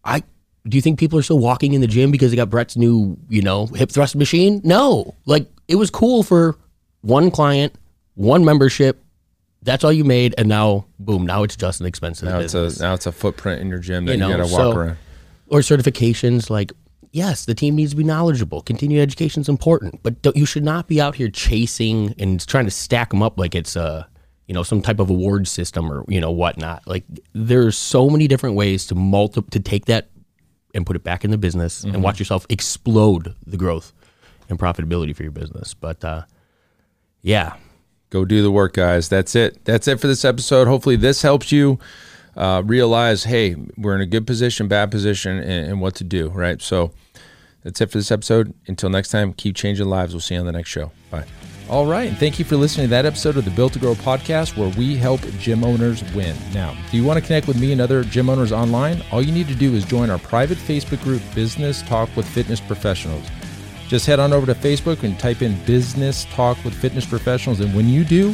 I 0.03 0.23
do 0.67 0.77
you 0.77 0.81
think 0.81 0.99
people 0.99 1.17
are 1.19 1.21
still 1.23 1.39
walking 1.39 1.73
in 1.73 1.81
the 1.81 1.87
gym 1.87 2.11
because 2.11 2.31
they 2.31 2.35
got 2.37 2.49
Bret's 2.49 2.75
new, 2.77 3.17
you 3.29 3.41
know, 3.41 3.67
hip 3.67 3.91
thrust 3.91 4.15
machine? 4.15 4.61
No. 4.63 5.15
Like 5.25 5.47
it 5.67 5.75
was 5.75 5.89
cool 5.89 6.23
for 6.23 6.57
one 7.01 7.31
client, 7.31 7.73
one 8.15 8.43
membership. 8.45 9.03
That's 9.61 9.83
all 9.83 9.91
you 9.91 10.05
made, 10.05 10.33
and 10.37 10.47
now 10.47 10.85
boom, 10.99 11.25
now 11.25 11.43
it's 11.43 11.55
just 11.57 11.81
an 11.81 11.85
expensive 11.85 12.29
Now 12.29 12.39
it's 12.39 12.53
business. 12.53 12.79
a 12.79 12.83
now 12.83 12.93
it's 12.93 13.05
a 13.05 13.11
footprint 13.11 13.61
in 13.61 13.67
your 13.67 13.79
gym 13.79 14.05
that 14.05 14.17
You 14.17 14.23
you, 14.23 14.29
know, 14.29 14.37
got 14.37 14.47
to 14.47 14.53
walk 14.53 14.61
so- 14.61 14.71
around. 14.71 14.97
or 15.47 15.59
certifications 15.59 16.49
like 16.49 16.71
yes 17.11 17.45
the 17.45 17.55
team 17.55 17.75
needs 17.75 17.91
to 17.91 17.97
be 17.97 18.03
knowledgeable 18.03 18.61
continuing 18.61 19.01
education 19.01 19.41
is 19.41 19.49
important 19.49 20.01
but 20.03 20.21
don't, 20.21 20.35
you 20.35 20.45
should 20.45 20.63
not 20.63 20.87
be 20.87 21.01
out 21.01 21.15
here 21.15 21.29
chasing 21.29 22.13
and 22.19 22.45
trying 22.47 22.65
to 22.65 22.71
stack 22.71 23.09
them 23.09 23.21
up 23.21 23.37
like 23.37 23.55
it's 23.55 23.75
a 23.75 24.07
you 24.47 24.53
know 24.53 24.63
some 24.63 24.81
type 24.81 24.99
of 24.99 25.09
award 25.09 25.47
system 25.47 25.91
or 25.91 26.03
you 26.07 26.19
know 26.19 26.31
whatnot 26.31 26.85
like 26.87 27.03
there's 27.33 27.77
so 27.77 28.09
many 28.09 28.27
different 28.27 28.55
ways 28.55 28.85
to 28.85 28.95
multi 28.95 29.41
to 29.51 29.59
take 29.59 29.85
that 29.85 30.09
and 30.73 30.85
put 30.85 30.95
it 30.95 31.03
back 31.03 31.25
in 31.25 31.31
the 31.31 31.37
business 31.37 31.83
and 31.83 32.03
watch 32.03 32.19
yourself 32.19 32.45
explode 32.49 33.35
the 33.45 33.57
growth 33.57 33.91
and 34.49 34.59
profitability 34.59 35.15
for 35.15 35.23
your 35.23 35.31
business 35.31 35.73
but 35.73 36.03
uh 36.05 36.23
yeah 37.21 37.55
Go 38.09 38.25
do 38.25 38.41
the 38.41 38.51
work, 38.51 38.73
guys. 38.73 39.07
That's 39.07 39.35
it. 39.35 39.63
That's 39.65 39.87
it 39.87 39.99
for 39.99 40.07
this 40.07 40.25
episode. 40.25 40.67
Hopefully, 40.67 40.95
this 40.95 41.21
helps 41.21 41.51
you 41.51 41.77
uh, 42.39 42.63
realize, 42.65 43.25
hey, 43.25 43.55
we're 43.77 43.93
in 43.93 44.01
a 44.01 44.05
good 44.05 44.25
position, 44.25 44.67
bad 44.67 44.89
position, 44.89 45.37
and, 45.37 45.71
and 45.71 45.81
what 45.81 45.93
to 45.95 46.03
do. 46.03 46.29
Right. 46.29 46.61
So 46.61 46.91
that's 47.63 47.81
it 47.81 47.91
for 47.91 47.97
this 47.97 48.11
episode. 48.11 48.53
Until 48.67 48.89
next 48.89 49.09
time, 49.09 49.33
keep 49.33 49.55
changing 49.55 49.87
lives. 49.87 50.13
We'll 50.13 50.21
see 50.21 50.35
you 50.35 50.39
on 50.39 50.45
the 50.45 50.53
next 50.53 50.69
show. 50.69 50.91
Bye. 51.11 51.25
All 51.69 51.85
right. 51.85 52.09
And 52.09 52.17
thank 52.17 52.39
you 52.39 52.45
for 52.45 52.55
listening 52.55 52.87
to 52.87 52.89
that 52.91 53.05
episode 53.05 53.37
of 53.37 53.45
the 53.45 53.51
Built 53.51 53.73
to 53.73 53.79
Grow 53.79 53.93
podcast 53.93 54.57
where 54.57 54.69
we 54.69 54.95
help 54.95 55.21
gym 55.37 55.63
owners 55.63 56.01
win. 56.15 56.35
Now, 56.51 56.75
do 56.89 56.97
you 56.97 57.03
want 57.03 57.19
to 57.19 57.25
connect 57.25 57.47
with 57.47 57.59
me 57.59 57.73
and 57.73 57.81
other 57.81 58.03
gym 58.03 58.29
owners 58.29 58.51
online? 58.51 59.03
All 59.11 59.21
you 59.21 59.31
need 59.31 59.47
to 59.49 59.55
do 59.55 59.75
is 59.75 59.85
join 59.85 60.09
our 60.09 60.17
private 60.17 60.57
Facebook 60.57 61.03
group, 61.03 61.21
Business 61.35 61.83
Talk 61.83 62.09
with 62.15 62.27
Fitness 62.27 62.59
Professionals. 62.59 63.27
Just 63.87 64.05
head 64.05 64.19
on 64.19 64.33
over 64.33 64.45
to 64.45 64.55
Facebook 64.55 65.03
and 65.03 65.19
type 65.19 65.41
in 65.41 65.63
Business 65.65 66.25
Talk 66.31 66.63
with 66.63 66.73
Fitness 66.73 67.05
Professionals. 67.05 67.59
And 67.59 67.75
when 67.75 67.87
you 67.89 68.03
do, 68.03 68.33